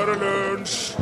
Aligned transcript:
er 0.00 0.06
det 0.06 0.18
lunsj! 0.22 0.94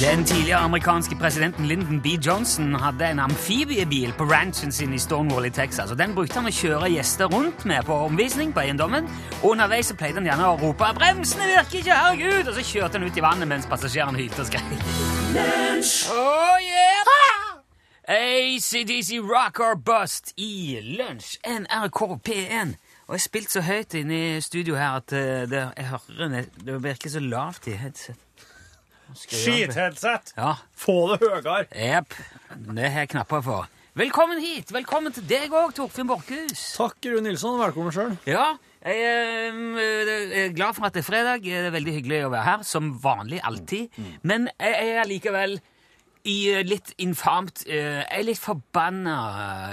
Den 0.00 0.24
tidligere 0.24 0.58
amerikanske 0.58 1.16
presidenten 1.16 1.66
Lyndon 1.66 2.00
B. 2.02 2.06
Johnson 2.26 2.74
hadde 2.74 3.10
en 3.10 3.18
amfibiebil 3.18 4.12
på 4.18 4.24
ranchen 4.24 4.72
sin 4.72 4.94
i 4.94 4.98
Stonewall 4.98 5.46
i 5.46 5.50
Texas. 5.50 5.90
og 5.90 5.98
Den 5.98 6.14
brukte 6.14 6.38
han 6.38 6.46
å 6.46 6.54
kjøre 6.54 6.90
gjester 6.92 7.26
rundt 7.26 7.64
med 7.64 7.82
på 7.86 7.94
omvisning 8.06 8.52
på 8.54 8.60
eiendommen. 8.60 9.08
og 9.42 9.50
Underveis 9.50 9.86
så 9.86 9.94
pleide 9.94 10.20
han 10.20 10.26
gjerne 10.26 10.48
å 10.48 10.58
rope 10.62 10.84
'Bremsene 10.94 11.50
virker 11.50 11.78
ikke! 11.78 11.94
Herregud!' 11.94 12.48
Og 12.48 12.54
så 12.54 12.62
kjørte 12.72 12.98
han 12.98 13.06
ut 13.06 13.16
i 13.16 13.26
vannet 13.26 13.48
mens 13.48 13.66
passasjerene 13.66 14.18
hylte 14.18 14.40
og 14.40 14.46
skrek. 14.46 14.62
Oh, 16.14 16.56
yeah! 16.62 16.88
ACDC 18.08 19.20
Rock 19.20 19.60
or 19.60 19.74
Bust 19.76 20.32
i 20.36 20.80
Lunsj, 20.80 21.36
NRK 21.44 21.98
P1. 22.24 22.78
Og 23.08 23.14
jeg 23.16 23.22
har 23.22 23.24
spilt 23.24 23.52
så 23.54 23.60
høyt 23.64 23.94
inne 23.96 24.16
i 24.36 24.40
studio 24.44 24.74
her 24.76 24.98
at 24.98 25.12
eh, 25.16 25.46
det, 25.48 25.62
jeg 25.78 25.86
hører 25.88 26.32
det, 26.60 26.74
virker 26.84 27.08
så 27.08 27.22
lavt 27.24 27.64
i 27.72 27.76
headset. 27.80 28.18
Jeg? 29.08 29.16
Skithetsett! 29.16 30.34
Ja, 30.36 30.50
Få 30.76 30.96
det 31.14 31.22
høyere! 31.22 31.62
Jepp. 31.72 32.12
Det 32.52 32.90
har 32.92 33.06
jeg 33.06 33.10
knapper 33.14 33.40
for. 33.46 33.70
Velkommen 33.96 34.42
hit! 34.44 34.74
Velkommen 34.76 35.16
til 35.16 35.24
deg 35.24 35.48
òg, 35.56 35.72
Torfinn 35.78 36.10
Borchhus. 36.10 36.66
Takk, 36.76 37.00
Rune 37.08 37.24
Nilsson. 37.30 37.56
Velkommen 37.62 37.96
sjøl. 37.96 38.12
Ja, 38.28 38.50
jeg 38.84 39.00
eh, 39.00 40.12
er 40.44 40.52
glad 40.60 40.76
for 40.76 40.90
at 40.90 41.00
det 41.00 41.06
er 41.06 41.08
fredag. 41.08 41.48
Det 41.48 41.56
er 41.64 41.72
veldig 41.78 41.96
hyggelig 41.96 42.20
å 42.28 42.30
være 42.36 42.44
her, 42.50 42.68
som 42.68 42.92
vanlig 43.08 43.40
alltid. 43.40 43.96
Men 44.28 44.52
jeg 44.60 44.92
er 45.00 45.08
likevel 45.08 45.56
i 46.28 46.38
eh, 46.52 46.60
litt 46.68 46.92
infamt 47.00 47.64
eh, 47.64 48.02
Jeg 48.04 48.20
er 48.20 48.28
litt 48.28 48.44
forbanna 48.44 49.18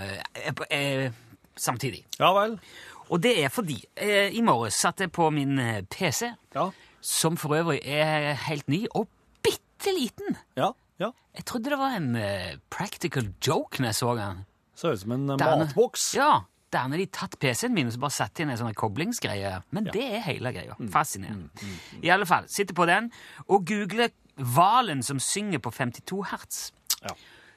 eh, 0.07 0.65
eh, 0.71 1.23
samtidig. 1.59 2.05
Ja 2.23 2.31
vel. 2.39 2.61
Og 3.09 3.21
det 3.23 3.35
er 3.43 3.51
fordi 3.53 3.77
eh, 4.01 4.33
i 4.33 4.41
morges 4.45 4.79
satt 4.81 5.03
jeg 5.03 5.11
på 5.13 5.29
min 5.33 5.59
eh, 5.59 5.83
PC, 5.91 6.31
Ja. 6.55 6.69
som 7.01 7.37
for 7.37 7.55
øvrig 7.55 7.81
er 7.83 8.33
helt 8.47 8.67
ny 8.67 8.85
og 8.95 9.07
bitte 9.43 9.93
liten. 9.93 10.37
Ja. 10.57 10.71
ja. 10.99 11.11
Jeg 11.35 11.45
trodde 11.45 11.69
det 11.69 11.79
var 11.79 11.97
en 11.99 12.15
uh, 12.15 12.57
practical 12.69 13.29
joke 13.47 13.81
når 13.81 13.91
jeg 13.91 13.95
så 13.95 14.15
den. 14.17 14.43
Ser 14.75 14.95
ut 14.95 14.99
som 15.03 15.11
en 15.11 15.29
uh, 15.29 15.37
matboks. 15.37 16.15
Ja, 16.17 16.39
der 16.73 16.79
har 16.89 16.97
de 16.97 17.05
tatt 17.05 17.37
PC-en 17.39 17.73
min 17.75 17.87
og 17.87 17.93
så 17.93 18.01
bare 18.01 18.17
satt 18.17 18.41
inn 18.41 18.49
en 18.49 18.57
sånn 18.59 18.73
koblingsgreie. 18.73 19.53
Men 19.75 19.91
det 19.93 20.07
er 20.17 20.25
hele 20.25 20.51
greia. 20.55 20.75
Mm. 20.79 20.89
Fascinerende. 20.91 21.69
I 22.01 22.09
alle 22.15 22.25
fall, 22.25 22.49
sitter 22.49 22.75
på 22.75 22.87
den 22.89 23.11
og 23.45 23.67
googler 23.69 24.09
hvalen 24.35 25.03
som 25.05 25.21
synger 25.21 25.61
på 25.63 25.71
52 25.71 26.23
hertz. 26.31 26.61
Ja. 27.05 27.13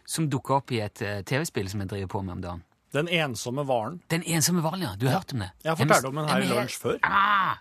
Som 0.08 0.28
dukker 0.30 0.60
opp 0.60 0.72
i 0.76 0.82
et 0.84 1.00
uh, 1.02 1.20
TV-spill 1.26 1.72
som 1.72 1.80
jeg 1.82 1.94
driver 1.94 2.12
på 2.18 2.22
med 2.26 2.36
om 2.36 2.44
dagen. 2.44 2.67
Den 2.92 3.08
ensomme 3.08 3.64
hvalen. 3.68 4.00
Den 4.10 4.22
ensomme 4.26 4.60
hvalen, 4.64 4.82
ja. 4.82 4.94
Du 4.96 5.06
har 5.06 5.18
hørt 5.20 5.32
om 5.34 5.38
det? 5.44 5.50
Jeg 5.64 5.70
har 5.70 5.76
fortalt 5.76 6.04
om 6.08 6.14
den 6.16 6.28
her 6.28 6.40
i 6.40 6.46
lunsj 6.48 6.78
før. 6.80 6.98
Ah, 7.04 7.56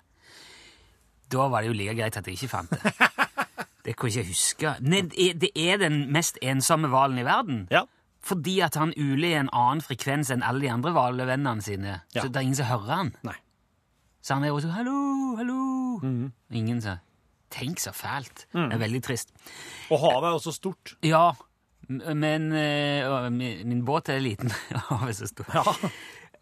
da 1.31 1.47
var 1.51 1.61
det 1.61 1.67
jo 1.67 1.73
like 1.75 1.95
greit 1.97 2.15
at 2.17 2.27
jeg 2.27 2.37
ikke 2.37 2.47
fant 2.51 2.69
det. 2.71 2.93
Det 3.87 3.93
kunne 3.95 4.11
jeg 4.11 4.25
ikke 4.25 4.33
huske. 4.35 4.71
Nei, 4.83 5.01
det 5.39 5.49
er- 5.55 5.77
den 5.79 6.11
mest 6.11 6.37
ensomme 6.43 6.89
hvalen 6.91 7.19
i 7.19 7.23
verden. 7.23 7.67
Ja. 7.71 7.85
Fordi 8.21 8.59
at 8.59 8.75
han 8.75 8.91
uler 8.99 9.27
i 9.29 9.37
en 9.39 9.49
annen 9.55 9.79
frekvens 9.81 10.27
enn 10.33 10.43
alle 10.43 10.59
de 10.65 10.71
andre 10.73 10.91
hvalvennene 10.91 11.61
sine. 11.63 12.01
Ja. 12.13 12.21
Så 12.21 12.27
det 12.27 12.35
er 12.35 12.41
ingen 12.49 12.55
som 12.59 12.65
hører 12.67 12.95
han. 12.97 13.13
Nei. 13.23 13.35
Så 14.21 14.33
han 14.35 14.43
er 14.43 14.47
jo 14.51 14.59
sånn 14.59 14.73
'hallo, 14.75 15.37
hallo'. 15.39 16.03
Mhm. 16.03 16.31
Ingen 16.51 16.81
sa 16.81 16.97
Tenk 17.49 17.79
så 17.79 17.93
fælt. 17.95 18.45
Det 18.51 18.73
er 18.73 18.77
veldig 18.77 19.01
trist. 19.03 19.31
Og 19.89 19.99
havet 20.01 20.27
er 20.27 20.35
også 20.35 20.51
stort. 20.51 20.95
Ja, 21.01 21.31
men 21.89 22.51
øh, 22.51 23.31
min, 23.31 23.67
min 23.67 23.83
båt 23.85 24.09
er 24.09 24.19
liten. 24.19 24.51
Havet 24.89 25.09
er 25.09 25.17
så 25.21 25.27
stort. 25.27 25.53
Ja. 25.53 25.89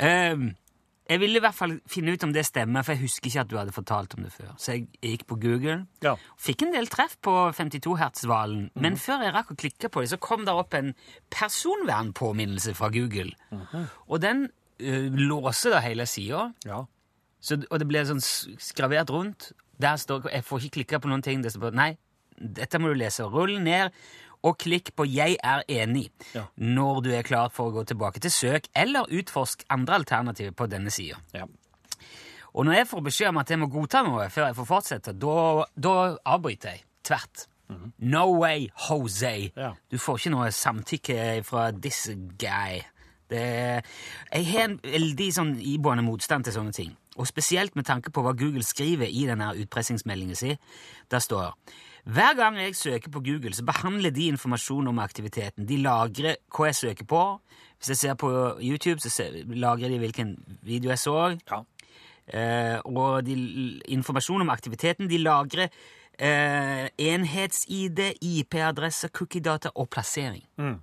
Ehm, 0.05 0.55
jeg 1.09 1.19
ville 1.21 1.38
i 1.38 1.39
hvert 1.43 1.53
fall 1.53 1.75
finne 1.88 2.15
ut 2.15 2.23
om 2.25 2.31
det 2.33 2.41
stemmer, 2.47 2.81
for 2.81 2.95
jeg 2.95 3.01
husker 3.06 3.29
ikke 3.29 3.41
at 3.44 3.50
du 3.51 3.57
hadde 3.59 3.72
fortalt 3.75 4.16
om 4.17 4.23
det 4.25 4.31
før. 4.33 4.56
Så 4.57 4.72
jeg 4.73 4.88
gikk 5.06 5.28
på 5.29 5.38
Google. 5.38 5.83
Ja. 6.01 6.16
Fikk 6.41 6.63
en 6.66 6.73
del 6.73 6.88
treff 6.89 7.13
på 7.22 7.33
52 7.53 7.94
hertz-hvalen, 8.01 8.63
Mhm. 8.73 8.81
men 8.81 8.97
før 8.97 9.22
jeg 9.28 9.33
rakk 9.35 9.51
å 9.53 9.59
klikke 9.61 9.89
på 9.94 10.01
det, 10.01 10.09
så 10.09 10.17
kom 10.17 10.45
det 10.50 10.53
opp 10.57 10.73
en 10.73 10.95
personvernpåminnelse 11.31 12.73
fra 12.73 12.89
Google. 12.89 13.31
Mhm. 13.51 13.85
Og 14.07 14.22
den 14.22 14.47
øh, 14.79 15.13
låser 15.13 15.69
da 15.69 15.79
hele 15.79 16.06
sida, 16.06 16.51
ja. 16.66 16.81
og 17.69 17.79
det 17.79 17.88
ble 17.88 18.01
sånn 18.06 18.22
skravert 18.59 19.09
rundt. 19.09 19.51
Der 19.81 19.95
står 20.00 20.29
Jeg 20.31 20.44
får 20.44 20.59
ikke 20.63 20.73
klikke 20.79 21.00
på 21.03 21.07
noen 21.12 21.22
ting. 21.22 21.44
Det 21.44 21.51
står 21.51 21.69
på 21.69 21.75
Nei, 21.75 21.97
dette 22.39 22.79
må 22.79 22.88
du 22.88 22.94
lese. 22.95 23.23
Rull 23.23 23.59
ned 23.63 23.91
og 24.45 24.57
klikk 24.61 24.94
på 24.95 25.06
'Jeg 25.09 25.38
er 25.44 25.63
enig' 25.69 26.11
Ja. 26.35 26.45
når 26.57 27.01
du 27.03 27.09
er 27.11 27.23
klar 27.23 27.50
for 27.50 27.72
å 27.72 27.73
gå 27.73 27.83
tilbake 27.85 28.19
til 28.22 28.31
søk 28.31 28.67
eller 28.75 29.09
utforsk 29.09 29.63
andre 29.69 29.95
alternativer 29.95 30.51
på 30.51 30.67
denne 30.69 30.91
sida. 30.91 31.17
ja. 31.33 31.45
Og 32.56 32.66
når 32.66 32.73
jeg 32.73 32.88
får 32.88 33.01
beskjed 33.03 33.28
om 33.28 33.38
at 33.38 33.50
jeg 33.51 33.59
må 33.59 33.67
godta 33.67 34.01
noe 34.03 34.29
før 34.29 34.45
jeg 34.47 34.56
får 34.56 34.66
fortsette, 34.66 35.13
da, 35.19 36.16
avbryter 36.25 36.69
jeg. 36.69 36.83
Tvert. 37.03 37.47
No 38.00 38.39
way, 38.39 38.69
Jose. 38.89 39.51
Ja. 39.57 39.73
Du 39.91 39.97
får 39.97 40.17
ikke 40.17 40.31
noe 40.31 40.51
samtykke 40.51 41.44
fra 41.44 41.72
this 41.72 42.07
guy. 42.39 42.79
Det, 43.29 43.83
jeg 44.31 44.45
har 44.51 44.69
en 44.69 44.79
veldig 44.83 45.27
sånn 45.33 45.56
iboende 45.59 46.03
motstand 46.06 46.45
til 46.45 46.53
sånne 46.53 46.72
ting. 46.72 46.95
Og 47.17 47.27
spesielt 47.27 47.75
med 47.75 47.85
tanke 47.85 48.12
på 48.12 48.22
hva 48.22 48.31
Google 48.38 48.63
skriver 48.63 49.07
i 49.09 49.25
denne 49.27 49.51
utpressingsmeldingen 49.56 50.35
sin. 50.35 50.57
Der 51.12 51.19
står 51.19 51.56
hver 52.05 52.35
gang 52.38 52.57
jeg 52.61 52.75
søker 52.75 53.09
på 53.11 53.19
Google, 53.25 53.53
så 53.53 53.66
behandler 53.66 54.13
de 54.13 54.27
informasjon 54.29 54.88
om 54.88 54.99
aktiviteten. 54.99 55.66
De 55.66 55.77
lagrer 55.81 56.38
hva 56.53 56.67
jeg 56.69 56.75
søker 56.75 57.07
på. 57.09 57.21
Hvis 57.77 57.89
jeg 57.89 57.97
ser 57.97 58.13
på 58.13 58.29
YouTube, 58.61 58.99
så 59.01 59.25
lagrer 59.33 59.89
de 59.89 59.97
hvilken 59.97 60.35
video 60.61 60.94
jeg 60.94 60.99
så. 60.99 61.38
ja. 61.51 61.63
Eh, 62.25 62.79
og 62.85 63.25
de, 63.25 63.35
informasjon 63.94 64.41
om 64.41 64.49
aktiviteten. 64.49 65.09
De 65.09 65.17
lagrer 65.17 65.69
eh, 66.19 66.88
enhets-ID, 66.97 68.01
IP-adresse, 68.21 69.09
cookie-data 69.13 69.69
og 69.75 69.89
plassering. 69.89 70.44
Mm. 70.57 70.79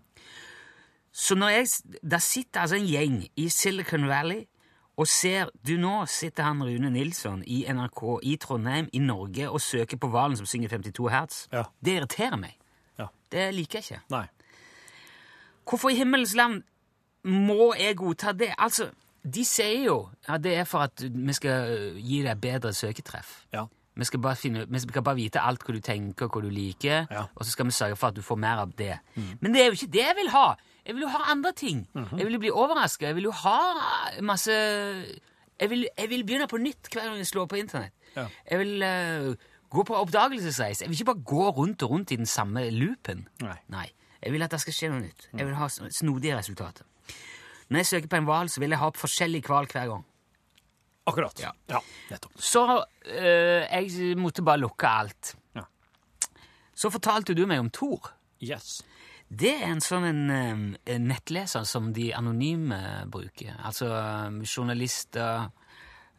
Så 1.13 1.35
når 1.35 1.49
jeg, 1.49 1.67
der 2.11 2.19
sitter 2.19 2.61
altså 2.61 2.77
en 2.77 2.87
gjeng 2.87 3.27
i 3.37 3.49
Silicon 3.49 4.09
Valley 4.09 4.45
og 4.97 5.07
ser 5.09 5.49
Du, 5.67 5.77
nå 5.81 6.05
sitter 6.07 6.45
han 6.45 6.61
Rune 6.63 6.91
Nilsson 6.93 7.43
i 7.47 7.63
NRK 7.73 8.03
i 8.29 8.37
Trondheim 8.37 8.89
i 8.93 8.99
Norge 9.01 9.49
og 9.51 9.61
søker 9.61 9.97
på 9.97 10.09
hvalen 10.13 10.37
som 10.37 10.47
synger 10.47 10.69
52 10.77 11.09
hertz. 11.11 11.39
Ja. 11.53 11.63
Det 11.81 11.95
irriterer 11.97 12.37
meg. 12.37 12.59
Ja. 12.99 13.07
Det 13.33 13.47
liker 13.55 13.79
jeg 13.81 13.85
ikke. 13.89 14.03
Nei. 14.13 14.27
Hvorfor 15.69 15.93
i 15.93 15.97
himmelens 15.97 16.35
land 16.37 16.63
må 17.25 17.73
jeg 17.79 17.97
godta 17.97 18.33
det? 18.37 18.51
Altså, 18.59 18.91
de 19.23 19.45
sier 19.47 19.85
jo 19.87 19.97
at 20.29 20.43
det 20.43 20.57
er 20.59 20.65
for 20.69 20.85
at 20.89 21.05
vi 21.07 21.33
skal 21.37 21.71
øh, 21.71 22.01
gi 22.03 22.23
deg 22.27 22.41
bedre 22.43 22.73
søketreff. 22.75 23.45
Ja. 23.55 23.65
Vi 23.95 24.05
skal, 24.09 24.21
bare 24.25 24.37
finne, 24.41 24.65
vi 24.73 24.81
skal 24.81 25.05
bare 25.05 25.19
vite 25.19 25.41
alt 25.45 25.63
hva 25.67 25.75
du 25.77 25.81
tenker, 25.85 26.29
hva 26.33 26.41
du 26.41 26.49
liker, 26.51 27.07
Ja. 27.13 27.27
og 27.37 27.45
så 27.45 27.51
skal 27.53 27.67
vi 27.69 27.75
sørge 27.77 27.97
for 28.01 28.09
at 28.09 28.17
du 28.17 28.23
får 28.25 28.39
mer 28.41 28.63
av 28.65 28.71
det. 28.79 28.95
Men 29.41 29.53
det 29.53 29.61
er 29.63 29.67
jo 29.69 29.77
ikke 29.77 29.93
det 29.93 30.01
jeg 30.07 30.17
vil 30.17 30.31
ha! 30.33 30.47
Jeg 30.87 30.97
vil 30.97 31.05
jo 31.07 31.11
ha 31.13 31.31
andre 31.31 31.53
ting. 31.53 31.85
Jeg 31.95 32.27
vil 32.27 32.35
jo 32.35 32.43
bli 32.43 32.51
overraska. 32.51 33.07
Jeg 33.07 33.17
vil 33.17 33.29
jo 33.31 33.35
ha 33.45 33.59
masse 34.23 34.57
jeg 35.63 35.71
vil, 35.71 35.87
jeg 35.99 36.11
vil 36.11 36.25
begynne 36.27 36.49
på 36.51 36.59
nytt 36.59 36.89
hver 36.91 37.05
gang 37.07 37.21
jeg 37.21 37.29
slår 37.31 37.47
på 37.47 37.59
internett. 37.61 37.95
Ja. 38.17 38.27
Jeg 38.51 38.59
vil 38.59 38.83
uh, 38.83 39.51
gå 39.71 39.85
på 39.87 39.95
oppdagelsesreise. 39.95 40.85
Jeg 40.85 40.91
vil 40.91 40.99
ikke 40.99 41.11
bare 41.13 41.27
gå 41.27 41.51
rundt 41.51 41.83
og 41.87 41.91
rundt 41.91 42.11
i 42.11 42.19
den 42.19 42.27
samme 42.27 42.65
loopen. 42.75 43.29
Nei. 43.45 43.59
Nei. 43.71 43.89
Jeg 44.23 44.35
vil 44.35 44.43
at 44.43 44.55
det 44.55 44.61
skal 44.63 44.75
skje 44.75 44.91
noe 44.91 45.03
nytt. 45.05 45.29
Jeg 45.31 45.47
vil 45.47 45.55
ha 45.59 45.69
snodige 45.71 46.39
resultater. 46.39 46.87
Når 47.71 47.83
jeg 47.83 47.87
søker 47.87 48.11
på 48.11 48.19
en 48.21 48.27
hval, 48.29 48.51
så 48.51 48.61
vil 48.61 48.75
jeg 48.75 48.83
ha 48.83 48.89
opp 48.91 48.99
forskjellig 49.01 49.43
hval 49.47 49.71
hver 49.71 49.93
gang. 49.95 50.05
Akkurat. 51.07 51.41
Ja. 51.43 51.51
ja. 51.71 51.81
Nettopp. 52.11 52.35
Så 52.39 52.63
øh, 52.69 53.63
jeg 53.67 54.19
måtte 54.19 54.45
bare 54.47 54.63
lukke 54.63 54.89
alt. 54.89 55.35
Ja. 55.57 55.65
Så 56.75 56.91
fortalte 56.91 57.35
du 57.35 57.47
meg 57.47 57.63
om 57.63 57.71
Thor. 57.71 58.13
Yes. 58.43 58.83
Det 59.33 59.49
er 59.63 59.71
en 59.73 59.81
sånn 59.81 60.05
en, 60.05 60.23
øh, 60.31 60.65
en 60.93 61.07
nettleser 61.09 61.65
som 61.65 61.93
de 61.97 62.11
anonyme 62.15 62.77
bruker. 63.11 63.55
Altså 63.65 63.87
øh, 63.89 64.43
journalister, 64.45 65.47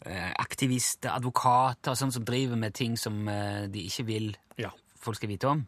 øh, 0.05 0.31
aktivister, 0.41 1.11
advokater, 1.13 1.93
sånn 1.99 2.11
som 2.15 2.25
driver 2.25 2.57
med 2.57 2.73
ting 2.73 2.97
som 2.99 3.25
de 3.25 3.83
ikke 3.85 4.05
vil 4.05 4.31
Ja. 4.57 4.69
folk 4.97 5.15
skal 5.17 5.29
vite 5.29 5.47
om. 5.47 5.67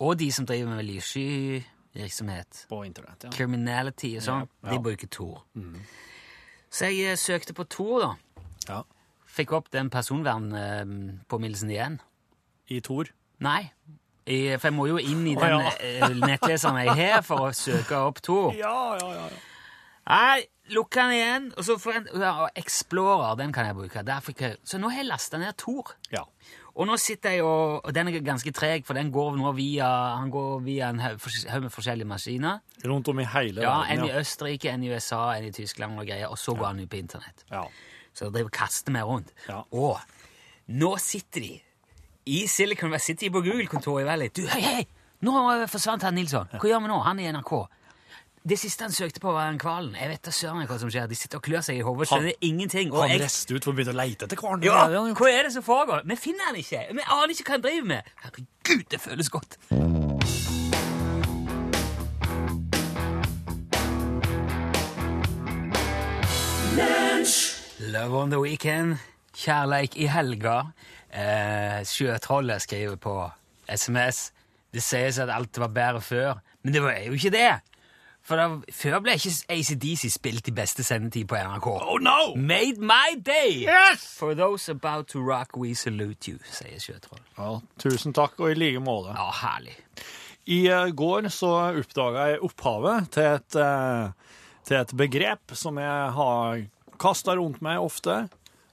Og 0.00 0.18
de 0.18 0.30
som 0.32 0.46
driver 0.46 0.70
med 0.76 0.84
lyssky-virksomhet. 0.84 2.66
På 2.68 2.84
internett, 2.86 3.24
ja. 3.24 3.30
criminality 3.34 4.14
og 4.16 4.22
sånn, 4.22 4.46
Ja, 4.62 4.68
ja. 4.70 4.76
de 4.76 4.82
bruker 4.82 5.08
Tor. 5.08 5.42
Så 6.70 6.86
jeg 6.86 7.10
eh, 7.10 7.16
søkte 7.18 7.52
på 7.54 7.64
Tor, 7.68 8.00
da. 8.00 8.42
ja. 8.68 8.82
Fikk 9.30 9.52
opp 9.52 9.68
den 9.70 9.90
personvernpåminnelsen 9.90 11.70
igjen. 11.70 12.00
I 12.70 12.80
Tor. 12.80 13.10
Nei, 13.40 13.70
jeg, 14.26 14.60
for 14.60 14.68
jeg 14.68 14.76
må 14.76 14.86
jo 14.90 14.98
inn 14.98 15.26
i 15.26 15.34
den 15.34 15.40
den 15.40 15.64
ja. 15.64 15.70
eh, 15.80 16.16
nettleseren 16.20 16.80
jeg 16.84 16.96
har 17.00 17.22
for 17.26 17.48
å 17.48 17.52
søke 17.56 17.96
opp 17.98 18.20
Tor. 18.22 18.52
Ja, 18.60 18.96
ja, 19.00 19.12
ja. 19.14 19.28
ja. 19.30 19.46
Nei, 20.10 20.40
lukk 20.74 20.96
den 20.96 21.12
igjen, 21.14 21.44
og 21.54 21.62
så 21.66 21.76
jeg 21.92 22.08
ja, 22.18 22.48
Explorer, 22.58 23.36
den 23.38 23.52
kan 23.54 23.68
jeg 23.68 23.76
bruke. 23.76 24.02
Jeg, 24.02 24.56
så 24.66 24.80
nå 24.80 24.90
har 24.90 25.04
jeg 25.04 25.10
lasta 25.10 25.38
ned 25.38 25.56
Tor. 25.60 25.94
ja. 26.12 26.24
Og 26.80 26.86
nå 26.86 26.94
sitter 27.02 27.34
jeg 27.34 27.42
og, 27.44 27.80
og 27.84 27.92
den 27.92 28.08
er 28.08 28.20
ganske 28.24 28.52
treg, 28.54 28.84
for 28.86 28.96
den 28.96 29.10
går 29.12 29.34
nå 29.36 29.50
via, 29.56 29.88
han 30.16 30.30
går 30.32 30.60
via 30.64 30.88
en 30.94 31.00
haug 31.02 31.18
med 31.64 31.72
forskjellige 31.74 32.08
maskiner. 32.08 32.60
Rundt 32.86 33.10
om 33.10 33.20
i 33.20 33.26
hele 33.26 33.64
Ja, 33.64 33.82
En 33.82 34.00
verden. 34.00 34.06
i 34.06 34.20
Østerrike, 34.20 34.70
en 34.70 34.84
i 34.86 34.92
USA, 34.94 35.34
en 35.34 35.48
i 35.48 35.52
Tyskland 35.52 35.98
og 35.98 36.06
greier, 36.06 36.30
og 36.30 36.38
så 36.38 36.54
går 36.54 36.70
han 36.70 36.80
ut 36.80 36.88
på 36.88 37.00
internett. 37.02 37.44
Ja. 37.50 37.64
Så 38.14 38.28
jeg 38.28 38.36
driver 38.36 38.52
og 38.52 38.56
kaster 38.56 38.94
meg 38.94 39.10
rundt. 39.10 39.34
Ja. 39.48 39.58
Og 39.74 39.98
nå 40.70 40.94
sitter 41.02 41.44
de 41.44 41.50
i 42.26 42.46
Silicon 42.46 42.90
Valley, 42.90 43.16
jeg 43.22 43.32
på 43.32 43.40
Google-kontoret 43.42 44.04
i 44.04 44.08
Valley. 44.08 44.32
Du, 44.36 44.42
hei, 44.48 44.60
hei! 44.60 44.86
Nå 45.24 45.34
eh, 45.54 45.66
forsvant 45.68 46.04
han 46.04 46.16
Nilsson. 46.16 46.48
Hva 46.56 46.68
gjør 46.68 46.82
vi 46.84 46.90
nå? 46.90 46.98
Han 47.04 47.20
er 47.20 47.30
i 47.30 47.32
NRK. 47.34 47.52
Det 48.50 48.56
siste 48.56 48.86
han 48.86 48.92
søkte 48.92 49.20
på, 49.20 49.32
var 49.36 49.50
den 49.50 49.58
hvalen. 49.60 49.92
Jeg 50.00 50.08
vet 50.08 50.22
da 50.24 50.32
søren 50.32 50.64
hva 50.68 50.78
som 50.80 50.92
skjer. 50.92 51.08
De 51.10 51.16
sitter 51.18 51.40
og 51.40 51.44
klør 51.44 51.64
seg 51.64 51.80
i 51.80 51.84
hodet, 51.84 52.08
skjønner 52.08 52.46
ingenting. 52.46 52.92
Og 52.94 53.02
Han 53.04 53.12
jeg, 53.12 53.20
reiste 53.26 53.52
ut 53.52 53.66
for 53.66 53.74
å 53.74 53.76
begynne 53.76 53.92
å 53.92 54.00
leite 54.00 54.28
etter 54.28 54.40
hvalen. 54.40 54.64
ja, 54.64 54.86
hva 54.88 55.28
er 55.28 55.48
det 55.48 55.52
som 55.56 55.64
foregår? 55.66 56.06
Vi 56.08 56.16
finner 56.16 56.48
han 56.48 56.56
ikke. 56.60 56.86
Vi 56.88 57.04
aner 57.04 57.34
ikke 57.36 57.48
hva 57.50 57.58
han 57.58 57.66
driver 57.68 57.90
med. 57.92 58.14
Herregud, 58.24 58.86
det 58.94 59.02
føles 59.04 59.28
godt. 59.32 59.60
Love 67.90 68.16
on 68.16 68.30
the 68.30 68.40
weekend. 68.40 69.00
Kjærleik 69.36 69.96
i 70.00 70.08
helga. 70.08 70.70
Eh, 71.10 71.80
sjøtrollet 71.86 72.62
skriver 72.62 72.96
på 73.00 73.14
SMS. 73.66 74.30
Det 74.70 74.82
sies 74.82 75.18
at 75.18 75.32
alt 75.34 75.58
var 75.58 75.72
bedre 75.74 76.00
før, 76.00 76.38
men 76.62 76.74
det 76.74 76.82
var 76.82 76.98
jo 77.06 77.18
ikke 77.18 77.34
det. 77.34 77.50
For 78.22 78.38
da, 78.38 78.46
før 78.76 79.00
ble 79.02 79.16
ikke 79.16 79.32
ACDC 79.50 80.04
spilt 80.12 80.50
i 80.50 80.54
beste 80.54 80.84
sendetid 80.86 81.26
på 81.30 81.38
NRK. 81.40 81.68
Oh 81.80 81.96
no! 82.02 82.34
Made 82.36 82.78
my 82.78 83.16
day! 83.16 83.64
Yes! 83.64 84.04
For 84.20 84.36
those 84.38 84.68
about 84.70 85.08
to 85.14 85.22
rock, 85.24 85.56
we 85.56 85.74
salute 85.74 86.30
you, 86.30 86.38
sier 86.52 86.78
Sjøtroll. 86.78 87.22
Ja, 87.38 87.54
tusen 87.80 88.14
takk, 88.14 88.36
og 88.38 88.52
i 88.52 88.58
like 88.58 88.82
måte. 88.84 89.16
Ja, 89.16 89.30
herlig. 89.40 89.74
I 90.50 90.60
uh, 90.70 90.90
går 90.94 91.30
så 91.32 91.50
oppdaga 91.80 92.28
jeg 92.30 92.44
opphavet 92.46 93.10
til 93.16 93.32
et, 93.32 93.56
uh, 93.56 94.36
til 94.68 94.78
et 94.78 94.94
begrep 95.00 95.56
som 95.58 95.80
jeg 95.80 96.14
har 96.20 96.62
kasta 97.00 97.34
rundt 97.40 97.62
meg 97.64 97.80
ofte. 97.82 98.22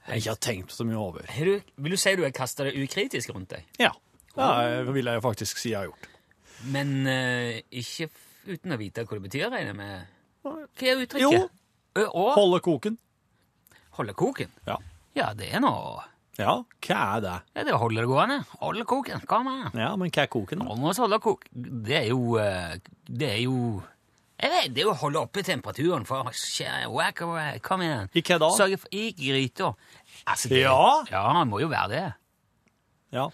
Jeg 0.08 0.22
ikke 0.22 0.32
har 0.34 0.40
tenkt 0.48 0.72
så 0.72 0.84
mye 0.88 0.96
over. 1.00 1.26
Har 1.28 1.44
du, 1.44 1.72
vil 1.84 1.92
du 1.94 2.00
si 2.00 2.14
du 2.16 2.22
har 2.24 2.32
kasta 2.36 2.64
det 2.68 2.74
ukritisk 2.80 3.30
rundt 3.34 3.50
deg? 3.54 3.64
Ja, 3.80 3.90
det 4.38 4.94
vil 4.94 5.10
jeg 5.10 5.22
faktisk 5.24 5.58
si 5.60 5.72
jeg 5.74 5.78
har 5.82 5.90
gjort. 5.90 6.08
Men 6.74 7.06
eh, 7.06 7.60
ikke 7.70 8.08
f- 8.08 8.48
uten 8.48 8.72
å 8.74 8.78
vite 8.80 9.04
hva 9.04 9.18
det 9.18 9.24
betyr, 9.28 9.48
regner 9.52 9.72
jeg 9.74 9.78
med? 9.78 10.06
Hva 10.42 10.54
er 10.56 10.94
Jo. 10.94 11.04
uttrykket? 11.04 11.50
Ø, 11.98 12.04
Å 12.08 12.24
Holde 12.36 12.60
koken. 12.64 12.96
holde 13.98 14.14
koken? 14.14 14.50
Ja. 14.66 14.76
Ja, 15.18 15.32
det 15.34 15.48
er 15.54 15.60
noe 15.64 16.04
Ja, 16.38 16.52
hva 16.86 16.98
er 17.16 17.20
det? 17.24 17.36
ja, 17.56 17.62
Det 17.64 17.72
er 17.72 17.74
å 17.76 17.80
holde 17.82 18.00
det 18.04 18.06
gående. 18.08 18.36
Holde 18.60 18.84
koken. 18.86 19.20
Kom 19.26 19.48
an. 19.50 19.70
Ja, 19.74 19.96
men 19.98 20.10
hva 20.14 20.22
er 20.22 20.30
koken? 20.30 20.60
da? 20.62 20.92
Holde 21.02 21.18
kok... 21.24 21.48
Det 21.52 21.96
er 22.04 22.08
jo 22.12 22.36
eh, 22.38 22.76
Det 23.08 23.32
er 23.34 23.40
jo 23.42 23.82
jeg 24.38 24.50
vet, 24.52 24.74
Det 24.74 24.82
er 24.82 24.86
jo 24.86 24.92
å 24.94 25.00
holde 25.00 25.22
oppe 25.26 25.42
temperaturen 25.42 26.04
for 26.06 26.28
whack 26.94 27.22
away. 27.22 27.58
Kom 27.64 27.82
igjen. 27.82 28.08
I 28.14 28.22
hva 28.22 28.38
da? 28.38 28.50
Sørge 28.54 28.78
for 28.78 28.88
I 28.94 29.12
gryta. 29.18 29.72
Altså, 30.26 30.48
det, 30.48 30.62
Ja? 30.62 31.04
Ja, 31.10 31.24
det 31.40 31.48
må 31.50 31.60
jo 31.60 31.68
være 31.68 31.88
det. 31.88 32.04
Ja, 33.14 33.30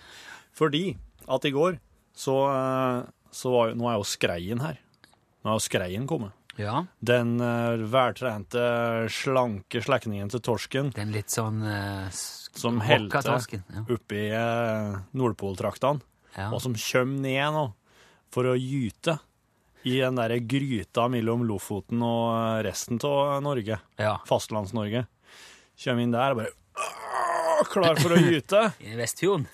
fordi 0.54 0.96
at 1.28 1.44
i 1.44 1.50
går 1.50 1.78
så, 2.14 2.36
eh, 2.54 3.02
så 3.34 3.50
var 3.50 3.68
jo 3.70 3.74
Nå 3.80 3.90
er 3.90 3.98
jo 3.98 4.06
skreien 4.06 4.60
her. 4.62 4.78
Nå 5.44 5.50
er 5.50 5.58
jo 5.58 5.64
skreien 5.66 6.06
kommet. 6.06 6.32
Ja. 6.56 6.84
Den 7.02 7.40
uh, 7.42 7.74
veltrente, 7.90 8.62
slanke 9.10 9.80
slektningen 9.82 10.30
til 10.30 10.38
torsken 10.38 10.92
Den 10.94 11.10
litt 11.10 11.32
sånn 11.34 11.58
uh, 11.66 12.06
som 12.14 12.78
helte. 12.78 13.18
Ja. 13.26 13.82
oppi 13.90 14.28
uh, 14.30 15.00
Nordpoltraktene, 15.18 16.00
Ja. 16.36 16.52
og 16.52 16.62
som 16.62 16.76
kommer 16.78 17.20
ned 17.26 17.56
nå 17.56 17.64
for 18.30 18.46
å 18.50 18.54
gyte 18.54 19.18
i 19.84 19.98
den 20.00 20.16
der 20.16 20.36
gryta 20.48 21.06
mellom 21.12 21.44
Lofoten 21.48 22.02
og 22.04 22.64
resten 22.64 23.00
av 23.04 23.42
Norge, 23.44 23.78
ja. 24.00 24.14
Fastlands-Norge. 24.28 25.04
Kommer 25.84 26.04
inn 26.06 26.14
der 26.14 26.34
og 26.34 26.40
bare 26.40 26.52
øh, 26.54 27.64
klar 27.72 28.00
for 28.00 28.16
å 28.16 28.20
gyte. 28.20 28.62
I 28.88 28.96
Vestfjorden. 28.98 29.48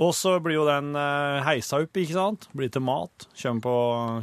Og 0.00 0.14
så 0.16 0.38
blir 0.40 0.56
jo 0.56 0.66
den 0.68 0.94
eh, 0.96 1.40
heisa 1.44 1.82
opp, 1.84 1.98
ikke 2.00 2.16
sant? 2.16 2.48
Blir 2.56 2.72
til 2.72 2.84
mat. 2.86 3.26
Kommer 3.36 3.64
på, 3.66 3.74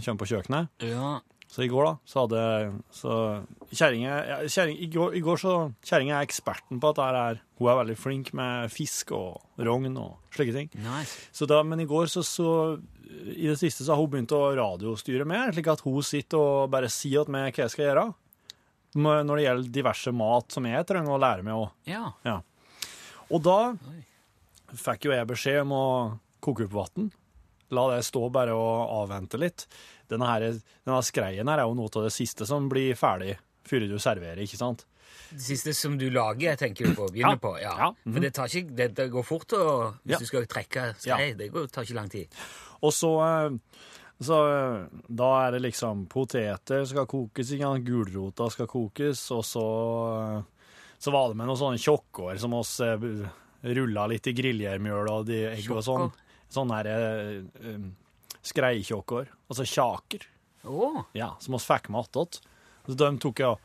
kommer 0.06 0.22
på 0.24 0.30
kjøkkenet. 0.32 0.88
Ja. 0.90 1.18
Så 1.48 1.64
i 1.64 1.70
går, 1.72 1.86
da, 1.88 1.94
så 2.04 2.26
hadde 2.26 2.40
så 2.92 3.14
kjerringa 3.72 4.16
ja, 4.28 4.38
kjerring, 4.52 4.82
I 4.84 4.90
går, 4.92 5.14
i 5.16 5.22
går 5.24 5.40
så 5.40 5.54
Kjerringa 5.80 6.18
er 6.18 6.28
eksperten 6.28 6.82
på 6.84 6.90
at 6.92 6.98
det 7.00 7.06
her 7.06 7.20
er 7.22 7.40
Hun 7.58 7.70
er 7.72 7.80
veldig 7.80 7.96
flink 7.98 8.34
med 8.36 8.74
fisk 8.74 9.14
og 9.16 9.64
rogn 9.64 9.96
og 9.98 10.36
slike 10.36 10.54
ting. 10.54 10.68
Nice. 10.84 11.16
Så 11.32 11.48
da, 11.50 11.62
men 11.64 11.82
i 11.82 11.88
går 11.90 12.12
så, 12.12 12.22
så 12.28 12.50
I 13.32 13.48
det 13.48 13.58
siste 13.62 13.88
så 13.88 13.96
har 13.96 14.04
hun 14.04 14.12
begynt 14.12 14.36
å 14.36 14.44
radiostyre 14.60 15.26
mer, 15.26 15.56
slik 15.56 15.72
at 15.72 15.82
hun 15.88 16.04
sitter 16.06 16.44
og 16.44 16.74
bare 16.74 16.92
sier 16.92 17.26
til 17.26 17.38
meg 17.38 17.50
hva 17.50 17.64
jeg 17.64 17.74
skal 17.74 17.88
gjøre. 17.88 18.06
Når 18.98 19.32
det 19.32 19.48
gjelder 19.48 19.74
diverse 19.80 20.14
mat 20.16 20.54
som 20.54 20.68
jeg 20.68 20.86
trenger 20.90 21.16
å 21.16 21.22
lære 21.22 21.48
meg 21.48 21.64
òg. 21.64 21.72
Ja. 21.90 22.12
Ja. 22.28 22.42
Og 23.32 23.44
da 23.46 23.60
fikk 24.76 25.08
jo 25.08 25.16
jeg 25.16 25.30
beskjed 25.30 25.64
om 25.64 25.74
å 25.76 25.88
koke 26.44 26.68
opp 26.68 26.76
vann. 26.76 27.10
La 27.76 27.84
det 27.92 28.06
stå 28.08 28.28
bare 28.32 28.56
og 28.56 28.92
avvente 29.04 29.40
litt. 29.40 29.66
Denne, 30.10 30.26
her, 30.30 30.46
denne 30.86 31.02
skreien 31.04 31.48
her 31.52 31.60
er 31.60 31.68
jo 31.68 31.74
noe 31.76 31.90
av 31.96 32.04
det 32.08 32.14
siste 32.16 32.46
som 32.48 32.70
blir 32.72 32.96
ferdig 32.96 33.38
før 33.68 33.88
du 33.90 33.98
serverer, 34.00 34.40
ikke 34.46 34.58
sant? 34.60 34.86
Det 35.30 35.42
siste 35.44 35.74
som 35.76 35.98
du 36.00 36.06
lager, 36.10 36.56
tenker 36.56 36.88
du 36.88 36.94
på 36.96 37.08
å 37.08 37.12
begynne 37.12 37.34
Ja. 37.36 37.42
på? 37.44 37.52
Ja. 37.60 37.74
Ja. 37.78 37.90
Mhm. 38.06 38.14
For 38.14 38.20
det, 38.24 38.34
tar 38.34 38.48
ikke, 38.48 38.76
det, 38.76 38.88
det 38.96 39.10
går 39.12 39.24
fort 39.28 39.54
og, 39.54 39.98
hvis 40.06 40.14
Ja. 40.14 40.20
du 40.20 40.26
skal 40.26 40.46
trekke 40.48 40.86
skrei. 40.96 41.34
Det 41.38 41.52
går, 41.52 41.68
tar 41.68 41.84
ikke 41.84 41.96
lang 42.00 42.10
tid. 42.10 42.28
Og 42.82 42.94
så, 42.94 43.12
eh, 43.26 43.58
så 44.24 44.38
eh, 44.48 44.88
Da 45.10 45.48
er 45.48 45.52
det 45.52 45.62
liksom 45.66 46.06
poteter 46.08 46.86
skal 46.88 47.06
kokes, 47.06 47.52
gulrota 47.84 48.50
skal 48.52 48.68
kokes, 48.68 49.26
og 49.36 49.44
så, 49.44 49.66
eh, 50.38 50.44
så 51.00 51.12
var 51.12 51.28
det 51.28 51.36
med 51.38 51.48
noen 51.48 51.58
sånne 51.60 51.78
tjokkår 51.84 52.40
som 52.40 52.54
oss 52.54 52.80
rulla 53.64 54.08
litt 54.08 54.28
i 54.28 54.34
grillgjermjøl 54.34 55.10
og 55.12 55.26
de 55.28 55.44
egg 55.52 55.70
og 55.72 55.84
sånn. 55.84 56.12
Sånn 56.50 56.70
der 56.72 57.44
eh, 58.56 59.24
eh. 59.28 59.34
Altså 59.50 59.66
kjaker. 59.66 60.28
oh. 60.64 61.04
Ja, 61.14 61.36
som 61.40 61.56
oss 61.58 61.66
fikk 61.68 61.90
med 61.90 62.06
attåt. 62.06 62.42
Så 62.88 62.96
de 62.96 63.10
tok 63.20 63.40
jeg 63.40 63.48
og 63.48 63.60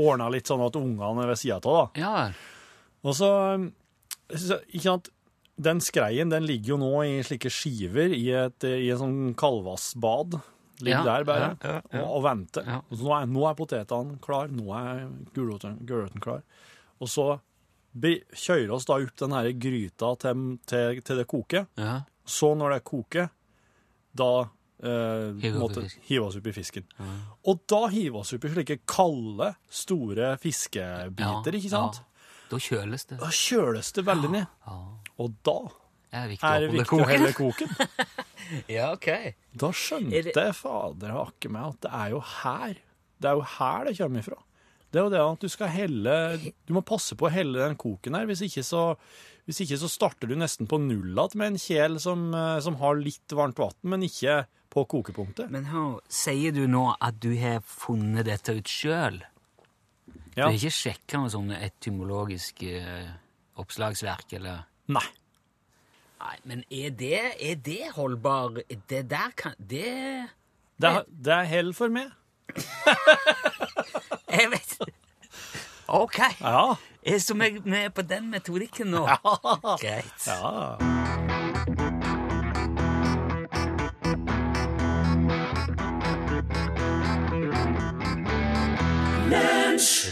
ordna 0.00 0.28
litt 0.32 0.48
sånn 0.50 0.62
at 0.64 0.76
ungene 0.78 1.26
ved 1.28 1.38
sida 1.38 1.60
av, 1.62 1.94
da. 1.94 2.02
ja. 2.02 2.30
Og 3.04 3.14
så, 3.14 3.28
så 4.32 4.58
Ikke 4.72 4.88
sant. 4.88 5.10
Den 5.54 5.78
skreien 5.78 6.32
den 6.32 6.48
ligger 6.48 6.72
jo 6.72 6.76
nå 6.80 6.92
i 7.06 7.18
slike 7.22 7.50
skiver 7.52 8.10
i 8.10 8.24
et 8.34 8.64
i 8.66 8.88
en 8.90 8.98
sånn 8.98 9.34
kalvassbad. 9.38 10.40
Ligger 10.82 11.04
Ja, 11.04 11.04
der 11.06 11.26
bare 11.28 11.50
ja, 11.62 11.74
ja. 11.92 12.00
Og, 12.00 12.16
og 12.16 12.24
venter. 12.24 12.66
Nå, 12.90 13.12
er, 13.14 13.28
nå 13.30 13.44
er 13.46 13.54
potetene 13.54 14.16
klar, 14.24 14.50
nå 14.50 14.72
er 14.74 15.04
gulroten 15.36 15.76
gulroten 15.86 16.24
klar. 16.24 16.42
Og 16.98 17.12
så 17.12 17.28
kjører 17.94 18.72
oss 18.74 18.88
da 18.88 18.98
opp 18.98 19.14
den 19.20 19.36
her 19.36 19.52
gryta 19.54 20.10
til, 20.24 20.42
til, 20.66 21.00
til 21.06 21.22
det 21.22 21.28
koker. 21.30 21.68
Ja. 21.78 22.00
Så 22.26 22.54
når 22.58 22.74
det 22.74 22.84
koker, 22.90 23.30
da 24.14 24.30
eh, 24.84 25.52
måtte 25.58 25.84
hive 26.08 26.24
oss 26.28 26.36
opp 26.38 26.46
i 26.50 26.52
fisken. 26.56 26.84
Og 27.46 27.62
da 27.70 27.82
hiver 27.92 28.20
oss 28.22 28.32
opp 28.36 28.44
i 28.44 28.52
slike 28.52 28.78
kalde, 28.90 29.52
store 29.70 30.34
fiskebiter, 30.42 31.56
ikke 31.60 31.72
sant? 31.72 32.00
Ja. 32.02 32.10
Da 32.50 32.58
kjøles 32.60 33.06
det. 33.10 33.18
Da 33.22 33.30
kjøles 33.32 33.92
det 33.96 34.04
veldig 34.06 34.30
ned. 34.38 34.46
Ja. 34.68 34.78
Og 35.22 35.30
da 35.46 35.58
Det 36.14 36.18
er 36.20 36.28
viktig 36.30 36.48
er 36.48 36.60
det 36.64 36.70
viktig 36.74 36.98
å 37.02 37.06
helle 37.08 37.30
koken. 37.40 37.70
Ja, 38.70 38.92
ok. 38.94 39.08
Da 39.58 39.70
skjønte 39.74 40.22
det- 40.34 40.54
fader 40.58 41.14
hakke 41.16 41.50
meg 41.50 41.68
at 41.72 41.80
det 41.86 41.92
er 42.00 42.10
jo 42.14 42.20
her. 42.42 42.74
Det 43.18 43.30
er 43.30 43.38
jo 43.38 43.46
her 43.56 43.84
det 43.88 43.96
kommer 43.98 44.22
ifra. 44.22 44.38
Det 44.94 45.00
er 45.00 45.06
jo 45.08 45.10
det 45.10 45.20
at 45.24 45.42
du 45.42 45.50
skal 45.50 45.72
helle 45.74 46.12
Du 46.68 46.72
må 46.76 46.84
passe 46.86 47.16
på 47.18 47.26
å 47.26 47.32
helle 47.34 47.58
den 47.64 47.74
koken 47.80 48.14
her. 48.14 48.28
Hvis 48.30 48.44
ikke 48.46 48.62
så, 48.62 48.82
hvis 49.48 49.58
ikke 49.64 49.78
så 49.80 49.88
starter 49.90 50.30
du 50.30 50.36
nesten 50.38 50.68
på 50.70 50.78
null 50.78 51.10
igjen 51.16 51.34
med 51.40 51.52
en 51.52 51.58
kjel 51.58 51.98
som, 52.02 52.28
eh, 52.34 52.60
som 52.62 52.76
har 52.78 52.94
litt 53.00 53.34
varmt 53.34 53.58
vann, 53.58 53.74
men 53.82 54.06
ikke 54.06 54.44
på 54.74 54.84
kokepunktet. 54.90 55.50
Men 55.54 55.66
hør, 55.70 55.98
sier 56.10 56.54
du 56.54 56.64
nå 56.70 56.84
at 57.02 57.18
du 57.22 57.32
har 57.38 57.60
funnet 57.66 58.26
dette 58.30 58.54
ut 58.58 58.70
sjøl? 58.70 59.20
Du 60.06 60.40
Ja. 60.40 60.46
har 60.48 60.54
ikke 60.56 60.72
sjekka 60.74 61.18
noe 61.20 61.30
sånn 61.30 61.52
etymologisk 61.54 62.62
eh, 62.66 63.10
oppslagsverk, 63.58 64.32
eller 64.38 64.64
Nei. 64.90 65.04
Nei, 66.20 66.36
men 66.44 66.64
er 66.70 66.90
det, 66.90 67.20
er 67.40 67.54
det 67.56 67.90
holdbar 67.94 68.58
Det 68.88 69.02
der 69.10 69.30
kan 69.36 69.54
Det 69.58 70.28
Det 70.80 70.92
det 71.22 71.32
er 71.34 71.44
hell 71.50 71.72
for 71.72 71.88
meg. 71.88 72.10
Jeg 74.34 74.50
vet 74.50 74.76
OK. 75.88 76.18
Ja. 76.40 76.74
Jeg 77.04 77.20
som 77.22 77.40
er 77.44 77.58
med 77.68 77.90
på 77.94 78.02
den 78.08 78.30
metodikken 78.32 78.90
nå. 78.94 79.04
Greit. 79.82 80.26
ja. 80.26 81.74